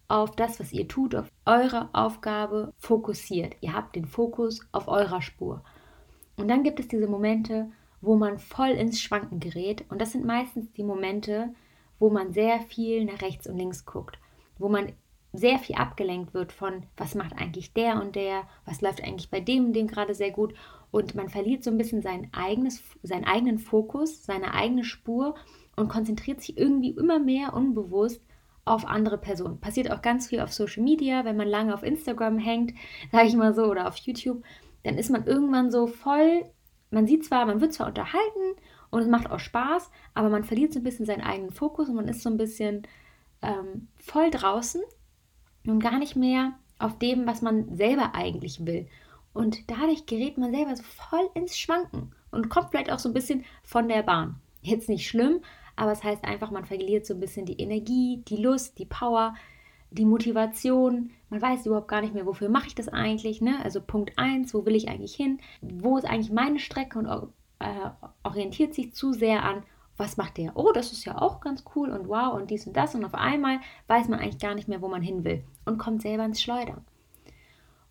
auf 0.08 0.36
das, 0.36 0.60
was 0.60 0.72
ihr 0.72 0.88
tut, 0.88 1.16
auf 1.16 1.28
eure 1.46 1.90
Aufgabe 1.94 2.74
fokussiert. 2.78 3.56
Ihr 3.62 3.74
habt 3.74 3.96
den 3.96 4.06
Fokus 4.06 4.62
auf 4.72 4.88
eurer 4.88 5.22
Spur. 5.22 5.64
Und 6.38 6.48
dann 6.48 6.64
gibt 6.64 6.80
es 6.80 6.88
diese 6.88 7.08
Momente, 7.08 7.72
wo 8.02 8.16
man 8.16 8.40
voll 8.40 8.70
ins 8.70 9.02
Schwanken 9.02 9.40
gerät. 9.40 9.86
Und 9.90 10.00
das 10.00 10.12
sind 10.12 10.26
meistens 10.26 10.72
die 10.74 10.84
Momente, 10.84 11.54
wo 12.00 12.10
man 12.10 12.34
sehr 12.34 12.60
viel 12.60 13.06
nach 13.06 13.22
rechts 13.22 13.48
und 13.48 13.58
links 13.58 13.86
guckt, 13.86 14.20
wo 14.58 14.70
man 14.70 14.94
sehr 15.34 15.60
viel 15.60 15.76
abgelenkt 15.76 16.34
wird 16.34 16.52
von, 16.52 16.84
was 16.98 17.16
macht 17.16 17.34
eigentlich 17.38 17.74
der 17.74 18.02
und 18.02 18.16
der, 18.16 18.44
was 18.66 18.82
läuft 18.82 19.04
eigentlich 19.04 19.30
bei 19.30 19.40
dem 19.40 19.66
und 19.66 19.74
dem 19.74 19.88
gerade 19.88 20.14
sehr 20.14 20.32
gut. 20.32 20.54
Und 20.92 21.16
man 21.16 21.30
verliert 21.30 21.64
so 21.64 21.72
ein 21.72 21.78
bisschen 21.78 22.02
sein 22.02 22.30
eigenes, 22.32 22.82
seinen 23.04 23.26
eigenen 23.26 23.60
Fokus, 23.60 24.26
seine 24.26 24.54
eigene 24.54 24.84
Spur 24.84 25.36
und 25.76 25.90
konzentriert 25.90 26.42
sich 26.42 26.58
irgendwie 26.58 26.92
immer 26.92 27.20
mehr 27.20 27.54
unbewusst 27.54 28.22
auf 28.64 28.86
andere 28.86 29.18
Personen. 29.18 29.60
Passiert 29.60 29.92
auch 29.92 30.02
ganz 30.02 30.28
viel 30.28 30.40
auf 30.40 30.52
Social 30.52 30.84
Media, 30.84 31.24
wenn 31.26 31.38
man 31.38 31.48
lange 31.48 31.74
auf 31.74 31.84
Instagram 31.84 32.40
hängt, 32.40 32.74
sage 33.12 33.28
ich 33.28 33.36
mal 33.36 33.54
so, 33.54 33.66
oder 33.66 33.88
auf 33.88 33.98
YouTube, 33.98 34.44
dann 34.84 34.98
ist 34.98 35.10
man 35.10 35.26
irgendwann 35.26 35.72
so 35.72 35.88
voll 35.88 36.46
man 36.92 37.08
sieht 37.08 37.26
zwar, 37.26 37.46
man 37.46 37.62
wird 37.62 37.74
zwar 37.74 37.88
unterhalten 37.88 38.56
und 38.90 39.02
es 39.02 39.08
macht 39.08 39.30
auch 39.30 39.40
Spaß, 39.40 39.92
aber 40.14 40.30
man 40.30 40.44
verliert 40.44 40.74
so 40.74 40.80
ein 40.80 40.84
bisschen 40.84 41.06
seinen 41.06 41.22
eigenen 41.22 41.52
Fokus 41.52 41.90
und 41.90 41.96
man 41.96 42.08
ist 42.08 42.22
so 42.22 42.30
ein 42.30 42.38
bisschen 42.38 42.84
ähm, 43.42 43.88
voll 43.98 44.32
draußen 44.32 44.82
und 45.66 45.80
gar 45.80 46.00
nicht 46.00 46.16
mehr 46.16 46.54
auf 46.80 46.98
dem, 47.00 47.26
was 47.26 47.42
man 47.42 47.76
selber 47.76 48.16
eigentlich 48.16 48.66
will. 48.66 48.88
Und 49.34 49.70
dadurch 49.70 50.06
gerät 50.06 50.38
man 50.38 50.54
selber 50.54 50.76
so 50.76 50.84
voll 50.84 51.30
ins 51.34 51.58
Schwanken 51.58 52.14
und 52.32 52.50
kommt 52.50 52.70
vielleicht 52.70 52.92
auch 52.92 53.00
so 53.00 53.10
ein 53.10 53.14
bisschen 53.14 53.44
von 53.64 53.88
der 53.88 54.04
Bahn. 54.04 54.40
Jetzt 54.62 54.90
nicht 54.90 55.08
schlimm, 55.08 55.42
aber 55.76 55.92
es 55.92 56.04
heißt 56.04 56.24
einfach, 56.24 56.52
man 56.52 56.66
verliert 56.66 57.06
so 57.06 57.14
ein 57.14 57.20
bisschen 57.20 57.46
die 57.46 57.60
Energie, 57.60 58.24
die 58.28 58.38
Lust, 58.38 58.80
die 58.80 58.86
Power, 58.86 59.36
die 59.92 60.06
Motivation, 60.06 61.12
man 61.30 61.42
weiß 61.42 61.66
überhaupt 61.66 61.88
gar 61.88 62.02
nicht 62.02 62.14
mehr, 62.14 62.26
wofür 62.26 62.50
mache 62.50 62.68
ich 62.68 62.76
das 62.76 62.90
eigentlich. 62.90 63.42
Ne? 63.42 63.58
Also 63.64 63.82
Punkt 63.82 64.14
1, 64.18 64.54
wo 64.54 64.66
will 64.66 64.76
ich 64.76 64.90
eigentlich 64.90 65.16
hin? 65.16 65.40
Wo 65.62 65.98
ist 65.98 66.06
eigentlich 66.06 66.32
meine 66.32 66.60
Strecke 66.60 67.00
und 67.00 67.08
äh, 67.60 67.90
orientiert 68.24 68.74
sich 68.74 68.94
zu 68.94 69.14
sehr 69.14 69.44
an, 69.44 69.64
was 69.98 70.18
macht 70.18 70.38
der? 70.38 70.58
Oh, 70.58 70.72
das 70.74 70.92
ist 70.92 71.06
ja 71.06 71.22
auch 71.22 71.40
ganz 71.40 71.64
cool 71.76 71.90
und 71.90 72.10
wow 72.10 72.34
und 72.34 72.50
dies 72.50 72.68
und 72.68 72.76
das. 72.76 72.96
Und 72.96 73.06
auf 73.06 73.16
einmal 73.16 73.60
weiß 73.88 74.10
man 74.10 74.20
eigentlich 74.20 74.40
gar 74.42 74.56
nicht 74.56 74.68
mehr, 74.68 74.82
wo 74.82 74.88
man 74.88 75.02
hin 75.02 75.24
will 75.24 75.44
und 75.66 75.78
kommt 75.78 76.02
selber 76.02 76.26
ins 76.26 76.42
Schleudern. 76.42 76.84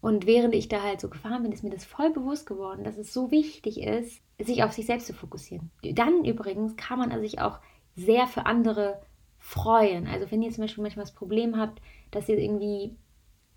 Und 0.02 0.26
während 0.26 0.54
ich 0.54 0.68
da 0.68 0.83
halt 0.83 1.00
so 1.00 1.09
gefahren 1.09 1.42
bin, 1.42 1.52
ist 1.52 1.64
mir 1.64 1.70
das 1.70 1.87
voll 1.87 2.11
bewusst 2.11 2.46
geworden, 2.46 2.85
dass 2.85 2.98
es 2.98 3.14
so 3.14 3.30
wichtig 3.30 3.80
ist, 3.80 4.20
sich 4.38 4.62
auf 4.62 4.72
sich 4.72 4.85
selbst 4.85 5.07
zu 5.07 5.14
fokussieren. 5.14 5.70
Dann 5.83 6.26
übrigens 6.26 6.76
kann 6.76 6.98
man 6.98 7.18
sich 7.20 7.40
auch 7.40 7.59
sehr 7.96 8.26
für 8.26 8.44
andere 8.44 9.00
freuen. 9.44 10.07
Also 10.07 10.30
wenn 10.30 10.42
ihr 10.42 10.50
zum 10.50 10.64
Beispiel 10.64 10.83
manchmal 10.83 11.04
das 11.04 11.14
Problem 11.14 11.59
habt, 11.59 11.83
dass 12.11 12.28
ihr 12.30 12.38
irgendwie 12.38 12.96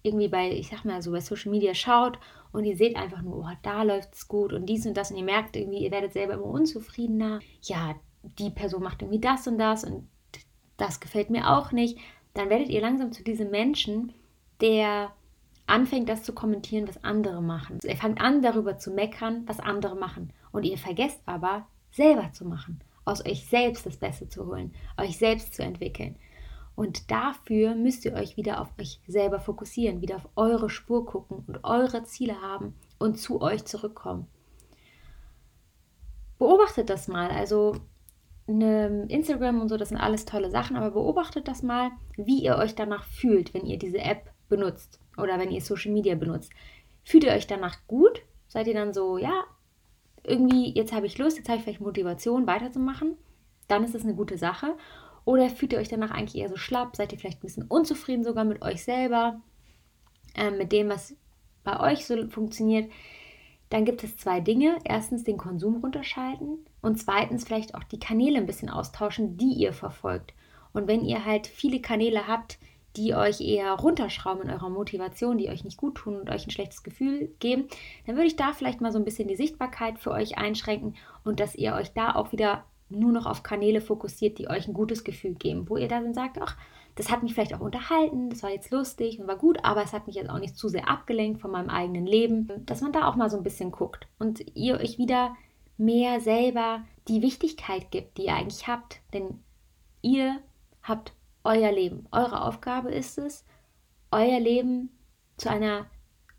irgendwie 0.03 0.27
bei, 0.27 0.51
ich 0.51 0.67
sag 0.67 0.83
mal 0.83 1.01
so 1.01 1.11
bei 1.11 1.21
Social 1.21 1.51
Media 1.51 1.73
schaut 1.73 2.19
und 2.51 2.65
ihr 2.65 2.75
seht 2.75 2.97
einfach 2.97 3.21
nur, 3.21 3.37
oh, 3.37 3.57
da 3.63 3.83
läuft 3.83 4.13
es 4.13 4.27
gut 4.27 4.51
und 4.51 4.65
dies 4.65 4.85
und 4.85 4.95
das 4.95 5.11
und 5.11 5.17
ihr 5.17 5.23
merkt 5.23 5.55
irgendwie, 5.55 5.83
ihr 5.83 5.91
werdet 5.91 6.11
selber 6.11 6.33
immer 6.33 6.45
unzufriedener. 6.45 7.39
Ja, 7.61 7.95
die 8.37 8.49
Person 8.49 8.83
macht 8.83 9.01
irgendwie 9.01 9.19
das 9.19 9.47
und 9.47 9.57
das 9.57 9.85
und 9.85 10.07
das 10.75 10.99
gefällt 10.99 11.29
mir 11.29 11.49
auch 11.49 11.71
nicht. 11.71 11.97
Dann 12.33 12.49
werdet 12.49 12.67
ihr 12.67 12.81
langsam 12.81 13.13
zu 13.13 13.23
diesem 13.23 13.49
Menschen, 13.49 14.11
der 14.59 15.11
anfängt, 15.67 16.09
das 16.09 16.23
zu 16.23 16.33
kommentieren, 16.33 16.87
was 16.87 17.03
andere 17.03 17.41
machen. 17.41 17.79
Ihr 17.83 17.95
fangt 17.95 18.19
an, 18.19 18.41
darüber 18.41 18.77
zu 18.77 18.91
meckern, 18.91 19.43
was 19.47 19.59
andere 19.59 19.95
machen. 19.95 20.31
Und 20.51 20.63
ihr 20.63 20.77
vergesst 20.77 21.21
aber, 21.25 21.65
selber 21.91 22.31
zu 22.33 22.45
machen, 22.45 22.81
aus 23.07 23.25
euch 23.25 23.45
selbst 23.45 23.85
das 23.85 23.97
Beste 23.97 24.27
zu 24.27 24.45
holen, 24.45 24.73
euch 24.97 25.17
selbst 25.17 25.53
zu 25.53 25.63
entwickeln. 25.63 26.17
Und 26.75 27.09
dafür 27.09 27.73
müsst 27.73 28.05
ihr 28.05 28.13
euch 28.13 28.37
wieder 28.37 28.61
auf 28.61 28.67
euch 28.79 29.01
selber 29.07 29.39
fokussieren, 29.39 30.01
wieder 30.01 30.17
auf 30.17 30.29
eure 30.35 30.69
Spur 30.69 31.05
gucken 31.05 31.43
und 31.47 31.63
eure 31.63 32.03
Ziele 32.03 32.39
haben 32.41 32.75
und 32.99 33.19
zu 33.19 33.41
euch 33.41 33.65
zurückkommen. 33.65 34.27
Beobachtet 36.37 36.89
das 36.91 37.07
mal. 37.07 37.31
Also 37.31 37.77
eine 38.47 39.07
Instagram 39.09 39.59
und 39.59 39.69
so, 39.69 39.77
das 39.77 39.89
sind 39.89 39.97
alles 39.97 40.25
tolle 40.25 40.51
Sachen, 40.51 40.77
aber 40.77 40.91
beobachtet 40.91 41.47
das 41.47 41.63
mal, 41.63 41.89
wie 42.15 42.43
ihr 42.43 42.57
euch 42.57 42.75
danach 42.75 43.05
fühlt, 43.05 43.53
wenn 43.53 43.65
ihr 43.65 43.79
diese 43.79 43.99
App 43.99 44.31
benutzt 44.47 44.99
oder 45.17 45.39
wenn 45.39 45.51
ihr 45.51 45.61
Social 45.61 45.91
Media 45.91 46.15
benutzt. 46.15 46.51
Fühlt 47.03 47.23
ihr 47.23 47.31
euch 47.31 47.47
danach 47.47 47.87
gut? 47.87 48.21
Seid 48.47 48.67
ihr 48.67 48.73
dann 48.73 48.93
so, 48.93 49.17
ja, 49.17 49.45
irgendwie, 50.27 50.73
jetzt 50.73 50.93
habe 50.93 51.05
ich 51.05 51.17
Lust, 51.17 51.37
jetzt 51.37 51.47
habe 51.49 51.57
ich 51.57 51.63
vielleicht 51.63 51.81
Motivation 51.81 52.47
weiterzumachen? 52.47 53.17
Dann 53.67 53.83
ist 53.83 53.95
das 53.95 54.03
eine 54.03 54.15
gute 54.15 54.37
Sache. 54.37 54.75
Oder 55.25 55.49
fühlt 55.49 55.73
ihr 55.73 55.79
euch 55.79 55.89
danach 55.89 56.11
eigentlich 56.11 56.41
eher 56.41 56.49
so 56.49 56.57
schlapp? 56.57 56.95
Seid 56.95 57.11
ihr 57.11 57.19
vielleicht 57.19 57.39
ein 57.39 57.47
bisschen 57.47 57.65
unzufrieden 57.67 58.23
sogar 58.23 58.45
mit 58.45 58.61
euch 58.61 58.83
selber, 58.83 59.41
äh, 60.35 60.51
mit 60.51 60.71
dem, 60.71 60.89
was 60.89 61.15
bei 61.63 61.79
euch 61.79 62.05
so 62.05 62.27
funktioniert? 62.27 62.91
Dann 63.69 63.83
gibt 63.83 64.03
es 64.03 64.15
zwei 64.17 64.39
Dinge. 64.39 64.77
Erstens 64.85 65.23
den 65.23 65.37
Konsum 65.37 65.77
runterschalten 65.77 66.59
und 66.81 66.97
zweitens 66.97 67.43
vielleicht 67.43 67.75
auch 67.75 67.83
die 67.83 67.99
Kanäle 67.99 68.37
ein 68.37 68.45
bisschen 68.45 68.69
austauschen, 68.69 69.37
die 69.37 69.53
ihr 69.53 69.73
verfolgt. 69.73 70.33
Und 70.73 70.87
wenn 70.87 71.03
ihr 71.03 71.25
halt 71.25 71.47
viele 71.47 71.81
Kanäle 71.81 72.27
habt, 72.27 72.57
die 72.97 73.13
euch 73.13 73.39
eher 73.41 73.71
runterschrauben 73.73 74.43
in 74.43 74.49
eurer 74.49 74.69
Motivation, 74.69 75.37
die 75.37 75.49
euch 75.49 75.63
nicht 75.63 75.77
gut 75.77 75.95
tun 75.95 76.19
und 76.19 76.29
euch 76.29 76.45
ein 76.47 76.51
schlechtes 76.51 76.83
Gefühl 76.83 77.33
geben, 77.39 77.67
dann 78.05 78.15
würde 78.15 78.27
ich 78.27 78.35
da 78.35 78.53
vielleicht 78.53 78.81
mal 78.81 78.91
so 78.91 78.97
ein 78.97 79.05
bisschen 79.05 79.27
die 79.27 79.35
Sichtbarkeit 79.35 79.99
für 79.99 80.11
euch 80.11 80.37
einschränken 80.37 80.95
und 81.23 81.39
dass 81.39 81.55
ihr 81.55 81.73
euch 81.75 81.93
da 81.93 82.15
auch 82.15 82.31
wieder 82.31 82.65
nur 82.89 83.11
noch 83.11 83.25
auf 83.25 83.43
Kanäle 83.43 83.81
fokussiert, 83.81 84.37
die 84.39 84.49
euch 84.49 84.67
ein 84.67 84.73
gutes 84.73 85.03
Gefühl 85.03 85.35
geben, 85.35 85.69
wo 85.69 85.77
ihr 85.77 85.87
dann 85.87 86.13
sagt, 86.13 86.39
ach, 86.41 86.57
das 86.95 87.11
hat 87.11 87.21
mich 87.21 87.33
vielleicht 87.33 87.53
auch 87.53 87.59
unterhalten, 87.59 88.29
das 88.29 88.41
war 88.41 88.49
jetzt 88.49 88.71
lustig 88.71 89.19
und 89.19 89.27
war 89.27 89.37
gut, 89.37 89.59
aber 89.63 89.83
es 89.83 89.93
hat 89.93 90.07
mich 90.07 90.15
jetzt 90.15 90.29
auch 90.29 90.39
nicht 90.39 90.57
zu 90.57 90.67
sehr 90.67 90.89
abgelenkt 90.89 91.41
von 91.41 91.51
meinem 91.51 91.69
eigenen 91.69 92.07
Leben, 92.07 92.65
dass 92.65 92.81
man 92.81 92.91
da 92.91 93.07
auch 93.07 93.15
mal 93.15 93.29
so 93.29 93.37
ein 93.37 93.43
bisschen 93.43 93.71
guckt 93.71 94.07
und 94.17 94.43
ihr 94.55 94.79
euch 94.79 94.97
wieder 94.97 95.35
mehr 95.77 96.19
selber 96.21 96.83
die 97.07 97.21
Wichtigkeit 97.21 97.91
gibt, 97.91 98.17
die 98.17 98.25
ihr 98.25 98.33
eigentlich 98.33 98.67
habt, 98.67 99.01
denn 99.13 99.43
ihr 100.01 100.39
habt 100.81 101.13
euer 101.47 101.71
Leben. 101.71 102.07
Eure 102.11 102.43
Aufgabe 102.43 102.91
ist 102.91 103.17
es, 103.17 103.45
euer 104.11 104.39
Leben 104.39 104.89
zu 105.37 105.49
einer 105.49 105.87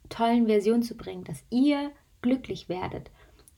tollen 0.09 0.47
Version 0.47 0.83
zu 0.83 0.97
bringen, 0.97 1.25
dass 1.25 1.45
ihr 1.51 1.91
glücklich 2.23 2.69
werdet. 2.69 3.11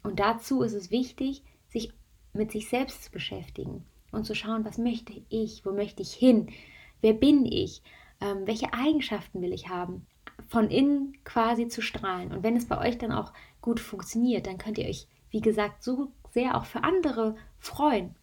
Und 0.02 0.20
dazu 0.20 0.62
ist 0.62 0.74
es 0.74 0.90
wichtig, 0.90 1.42
sich 1.68 1.92
mit 2.32 2.52
sich 2.52 2.68
selbst 2.68 3.04
zu 3.04 3.10
beschäftigen 3.10 3.84
und 4.12 4.24
zu 4.24 4.34
schauen, 4.34 4.64
was 4.64 4.78
möchte 4.78 5.12
ich, 5.28 5.66
wo 5.66 5.72
möchte 5.72 6.02
ich 6.02 6.12
hin, 6.12 6.50
wer 7.00 7.12
bin 7.12 7.44
ich, 7.44 7.82
ähm, 8.20 8.46
welche 8.46 8.72
Eigenschaften 8.72 9.42
will 9.42 9.52
ich 9.52 9.68
haben, 9.68 10.06
von 10.48 10.70
innen 10.70 11.18
quasi 11.24 11.68
zu 11.68 11.82
strahlen. 11.82 12.32
Und 12.32 12.42
wenn 12.42 12.56
es 12.56 12.66
bei 12.66 12.78
euch 12.78 12.98
dann 12.98 13.12
auch 13.12 13.32
gut 13.60 13.80
funktioniert, 13.80 14.46
dann 14.46 14.58
könnt 14.58 14.78
ihr 14.78 14.88
euch, 14.88 15.08
wie 15.30 15.40
gesagt, 15.40 15.82
so 15.82 16.12
sehr 16.30 16.56
auch 16.56 16.64
für 16.64 16.84
andere 16.84 17.36
freuen. 17.58 18.14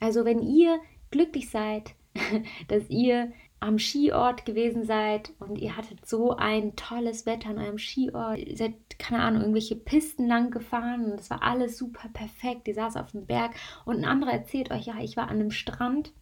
Also 0.00 0.24
wenn 0.24 0.42
ihr 0.42 0.78
glücklich 1.10 1.50
seid, 1.50 1.94
dass 2.68 2.88
ihr 2.88 3.32
am 3.60 3.78
Skiort 3.78 4.44
gewesen 4.44 4.84
seid 4.84 5.32
und 5.38 5.56
ihr 5.56 5.76
hattet 5.76 6.04
so 6.06 6.36
ein 6.36 6.76
tolles 6.76 7.24
Wetter 7.24 7.48
an 7.50 7.58
eurem 7.58 7.78
Skiort. 7.78 8.38
Ihr 8.38 8.56
seid, 8.56 8.74
keine 8.98 9.22
Ahnung, 9.22 9.40
irgendwelche 9.40 9.76
Pisten 9.76 10.26
lang 10.26 10.50
gefahren 10.50 11.12
und 11.12 11.20
es 11.20 11.30
war 11.30 11.42
alles 11.42 11.78
super 11.78 12.08
perfekt. 12.12 12.68
Ihr 12.68 12.74
saß 12.74 12.96
auf 12.96 13.12
dem 13.12 13.24
Berg 13.24 13.52
und 13.86 13.96
ein 13.96 14.04
anderer 14.04 14.32
erzählt 14.32 14.70
euch, 14.70 14.86
ja, 14.86 14.96
ich 15.00 15.16
war 15.16 15.28
an 15.28 15.40
einem 15.40 15.50
Strand 15.50 16.12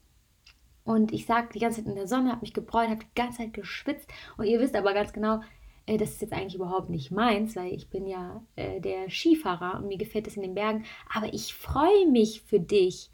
und 0.85 1.13
ich 1.13 1.27
sag 1.27 1.53
die 1.53 1.59
ganze 1.59 1.79
Zeit 1.79 1.89
in 1.89 1.97
der 1.97 2.07
Sonne, 2.07 2.31
habe 2.31 2.43
mich 2.43 2.55
gebräunt, 2.55 2.91
habe 2.91 3.05
die 3.05 3.21
ganze 3.21 3.39
Zeit 3.39 3.55
geschwitzt 3.55 4.09
und 4.37 4.47
ihr 4.47 4.61
wisst 4.61 4.77
aber 4.77 4.95
ganz 4.95 5.13
genau, 5.13 5.41
äh, 5.87 5.97
das 5.97 6.11
ist 6.11 6.23
jetzt 6.23 6.33
eigentlich 6.33 6.55
überhaupt 6.55 6.91
nicht 6.91 7.11
meins, 7.11 7.57
weil 7.57 7.73
ich 7.73 7.89
bin 7.89 8.07
ja 8.07 8.43
äh, 8.57 8.81
der 8.81 9.11
Skifahrer 9.11 9.79
und 9.79 9.89
mir 9.89 9.99
gefällt 9.99 10.27
es 10.27 10.37
in 10.37 10.43
den 10.43 10.55
Bergen. 10.55 10.85
Aber 11.13 11.33
ich 11.33 11.55
freue 11.55 12.07
mich 12.09 12.43
für 12.43 12.61
dich, 12.61 13.11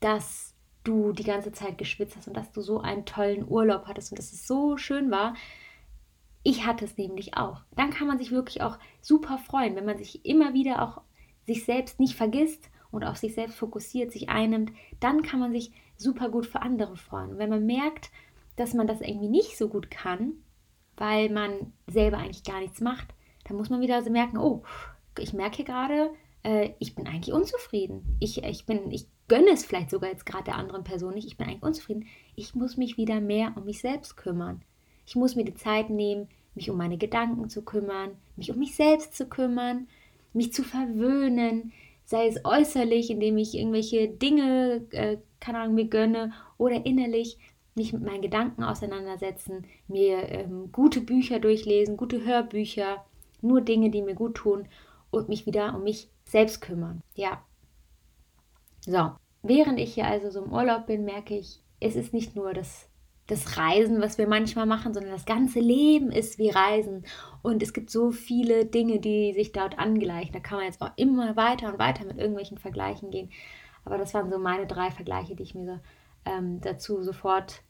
dass 0.00 0.49
du 0.84 1.12
die 1.12 1.24
ganze 1.24 1.52
Zeit 1.52 1.78
geschwitzt 1.78 2.16
hast 2.16 2.28
und 2.28 2.36
dass 2.36 2.52
du 2.52 2.60
so 2.62 2.80
einen 2.80 3.04
tollen 3.04 3.46
Urlaub 3.46 3.86
hattest 3.86 4.12
und 4.12 4.18
dass 4.18 4.32
es 4.32 4.46
so 4.46 4.76
schön 4.76 5.10
war. 5.10 5.34
Ich 6.42 6.64
hatte 6.64 6.84
es 6.86 6.96
nämlich 6.96 7.36
auch. 7.36 7.60
Dann 7.76 7.90
kann 7.90 8.06
man 8.06 8.18
sich 8.18 8.30
wirklich 8.30 8.62
auch 8.62 8.78
super 9.00 9.38
freuen, 9.38 9.76
wenn 9.76 9.84
man 9.84 9.98
sich 9.98 10.24
immer 10.24 10.54
wieder 10.54 10.82
auch 10.82 11.02
sich 11.46 11.64
selbst 11.64 12.00
nicht 12.00 12.14
vergisst 12.14 12.70
und 12.90 13.04
auf 13.04 13.16
sich 13.16 13.34
selbst 13.34 13.56
fokussiert, 13.56 14.12
sich 14.12 14.28
einnimmt, 14.28 14.72
dann 15.00 15.22
kann 15.22 15.40
man 15.40 15.52
sich 15.52 15.72
super 15.96 16.30
gut 16.30 16.46
für 16.46 16.62
andere 16.62 16.96
freuen. 16.96 17.32
Und 17.32 17.38
wenn 17.38 17.50
man 17.50 17.66
merkt, 17.66 18.10
dass 18.56 18.74
man 18.74 18.86
das 18.86 19.00
irgendwie 19.00 19.28
nicht 19.28 19.58
so 19.58 19.68
gut 19.68 19.90
kann, 19.90 20.32
weil 20.96 21.30
man 21.30 21.72
selber 21.86 22.18
eigentlich 22.18 22.44
gar 22.44 22.60
nichts 22.60 22.80
macht, 22.80 23.08
dann 23.44 23.56
muss 23.56 23.70
man 23.70 23.80
wieder 23.80 24.02
so 24.02 24.10
merken, 24.10 24.38
oh, 24.38 24.62
ich 25.18 25.32
merke 25.32 25.64
gerade, 25.64 26.10
äh, 26.42 26.70
ich 26.78 26.94
bin 26.94 27.06
eigentlich 27.06 27.34
unzufrieden. 27.34 28.16
Ich, 28.20 28.42
ich, 28.42 28.66
bin, 28.66 28.90
ich 28.90 29.06
gönne 29.30 29.52
es 29.52 29.64
vielleicht 29.64 29.90
sogar 29.90 30.10
jetzt 30.10 30.26
gerade 30.26 30.44
der 30.44 30.56
anderen 30.56 30.82
Person 30.82 31.14
nicht. 31.14 31.28
Ich 31.28 31.36
bin 31.36 31.46
eigentlich 31.46 31.62
unzufrieden. 31.62 32.06
Ich 32.34 32.56
muss 32.56 32.76
mich 32.76 32.96
wieder 32.96 33.20
mehr 33.20 33.52
um 33.56 33.64
mich 33.64 33.80
selbst 33.80 34.16
kümmern. 34.16 34.60
Ich 35.06 35.14
muss 35.14 35.36
mir 35.36 35.44
die 35.44 35.54
Zeit 35.54 35.88
nehmen, 35.88 36.28
mich 36.56 36.68
um 36.68 36.76
meine 36.76 36.98
Gedanken 36.98 37.48
zu 37.48 37.62
kümmern, 37.62 38.10
mich 38.34 38.50
um 38.50 38.58
mich 38.58 38.74
selbst 38.74 39.16
zu 39.16 39.26
kümmern, 39.26 39.86
mich 40.32 40.52
zu 40.52 40.64
verwöhnen, 40.64 41.72
sei 42.04 42.26
es 42.26 42.44
äußerlich, 42.44 43.08
indem 43.10 43.38
ich 43.38 43.54
irgendwelche 43.54 44.08
Dinge, 44.08 44.84
äh, 44.90 45.18
keine 45.38 45.60
Ahnung, 45.60 45.76
mir 45.76 45.86
gönne 45.86 46.32
oder 46.58 46.84
innerlich 46.84 47.38
mich 47.76 47.92
mit 47.92 48.02
meinen 48.02 48.22
Gedanken 48.22 48.64
auseinandersetzen, 48.64 49.64
mir 49.86 50.28
ähm, 50.28 50.72
gute 50.72 51.00
Bücher 51.00 51.38
durchlesen, 51.38 51.96
gute 51.96 52.24
Hörbücher, 52.24 53.04
nur 53.42 53.60
Dinge, 53.60 53.90
die 53.90 54.02
mir 54.02 54.16
gut 54.16 54.34
tun 54.34 54.66
und 55.12 55.28
mich 55.28 55.46
wieder 55.46 55.76
um 55.76 55.84
mich 55.84 56.08
selbst 56.24 56.60
kümmern. 56.60 57.00
Ja. 57.14 57.44
So, 58.86 59.12
während 59.42 59.78
ich 59.78 59.94
hier 59.94 60.06
also 60.06 60.30
so 60.30 60.44
im 60.44 60.52
Urlaub 60.52 60.86
bin, 60.86 61.04
merke 61.04 61.36
ich, 61.36 61.62
es 61.80 61.96
ist 61.96 62.12
nicht 62.12 62.36
nur 62.36 62.52
das, 62.52 62.88
das 63.26 63.56
Reisen, 63.56 64.00
was 64.00 64.18
wir 64.18 64.26
manchmal 64.26 64.66
machen, 64.66 64.94
sondern 64.94 65.12
das 65.12 65.24
ganze 65.24 65.60
Leben 65.60 66.10
ist 66.10 66.38
wie 66.38 66.50
Reisen. 66.50 67.04
Und 67.42 67.62
es 67.62 67.72
gibt 67.72 67.90
so 67.90 68.10
viele 68.10 68.66
Dinge, 68.66 69.00
die 69.00 69.32
sich 69.32 69.52
dort 69.52 69.78
angleichen. 69.78 70.32
Da 70.32 70.40
kann 70.40 70.58
man 70.58 70.66
jetzt 70.66 70.82
auch 70.82 70.92
immer 70.96 71.36
weiter 71.36 71.72
und 71.72 71.78
weiter 71.78 72.04
mit 72.04 72.18
irgendwelchen 72.18 72.58
Vergleichen 72.58 73.10
gehen. 73.10 73.30
Aber 73.84 73.98
das 73.98 74.12
waren 74.14 74.30
so 74.30 74.38
meine 74.38 74.66
drei 74.66 74.90
Vergleiche, 74.90 75.34
die 75.34 75.42
ich 75.42 75.54
mir 75.54 75.66
so 75.66 75.80
ähm, 76.30 76.60
dazu 76.60 77.02
sofort, 77.02 77.62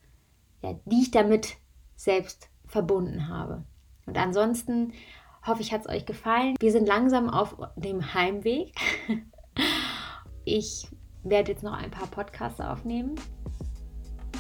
ja, 0.62 0.74
die 0.84 1.02
ich 1.02 1.10
damit 1.10 1.56
selbst 1.94 2.48
verbunden 2.66 3.28
habe. 3.28 3.64
Und 4.06 4.16
ansonsten 4.16 4.92
Hoffe 5.46 5.62
ich, 5.62 5.72
hat 5.72 5.82
es 5.82 5.88
euch 5.88 6.04
gefallen. 6.04 6.54
Wir 6.60 6.70
sind 6.70 6.86
langsam 6.86 7.30
auf 7.30 7.56
dem 7.76 8.14
Heimweg. 8.14 8.74
Ich 10.46 10.88
werde 11.22 11.52
jetzt 11.52 11.62
noch 11.62 11.72
ein 11.72 11.90
paar 11.90 12.06
Podcasts 12.08 12.60
aufnehmen. 12.60 13.14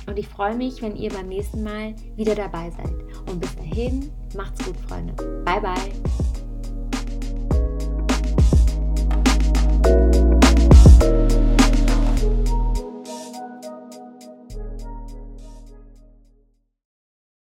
Und 0.06 0.18
ich 0.18 0.28
freue 0.28 0.54
mich, 0.54 0.82
wenn 0.82 0.96
ihr 0.96 1.10
beim 1.10 1.28
nächsten 1.28 1.62
Mal 1.62 1.94
wieder 2.16 2.34
dabei 2.34 2.70
seid. 2.70 2.94
Und 3.30 3.40
bis 3.40 3.54
dahin, 3.56 4.10
macht's 4.34 4.64
gut, 4.64 4.76
Freunde. 4.88 5.12
Bye, 5.44 5.60
bye. 5.60 6.29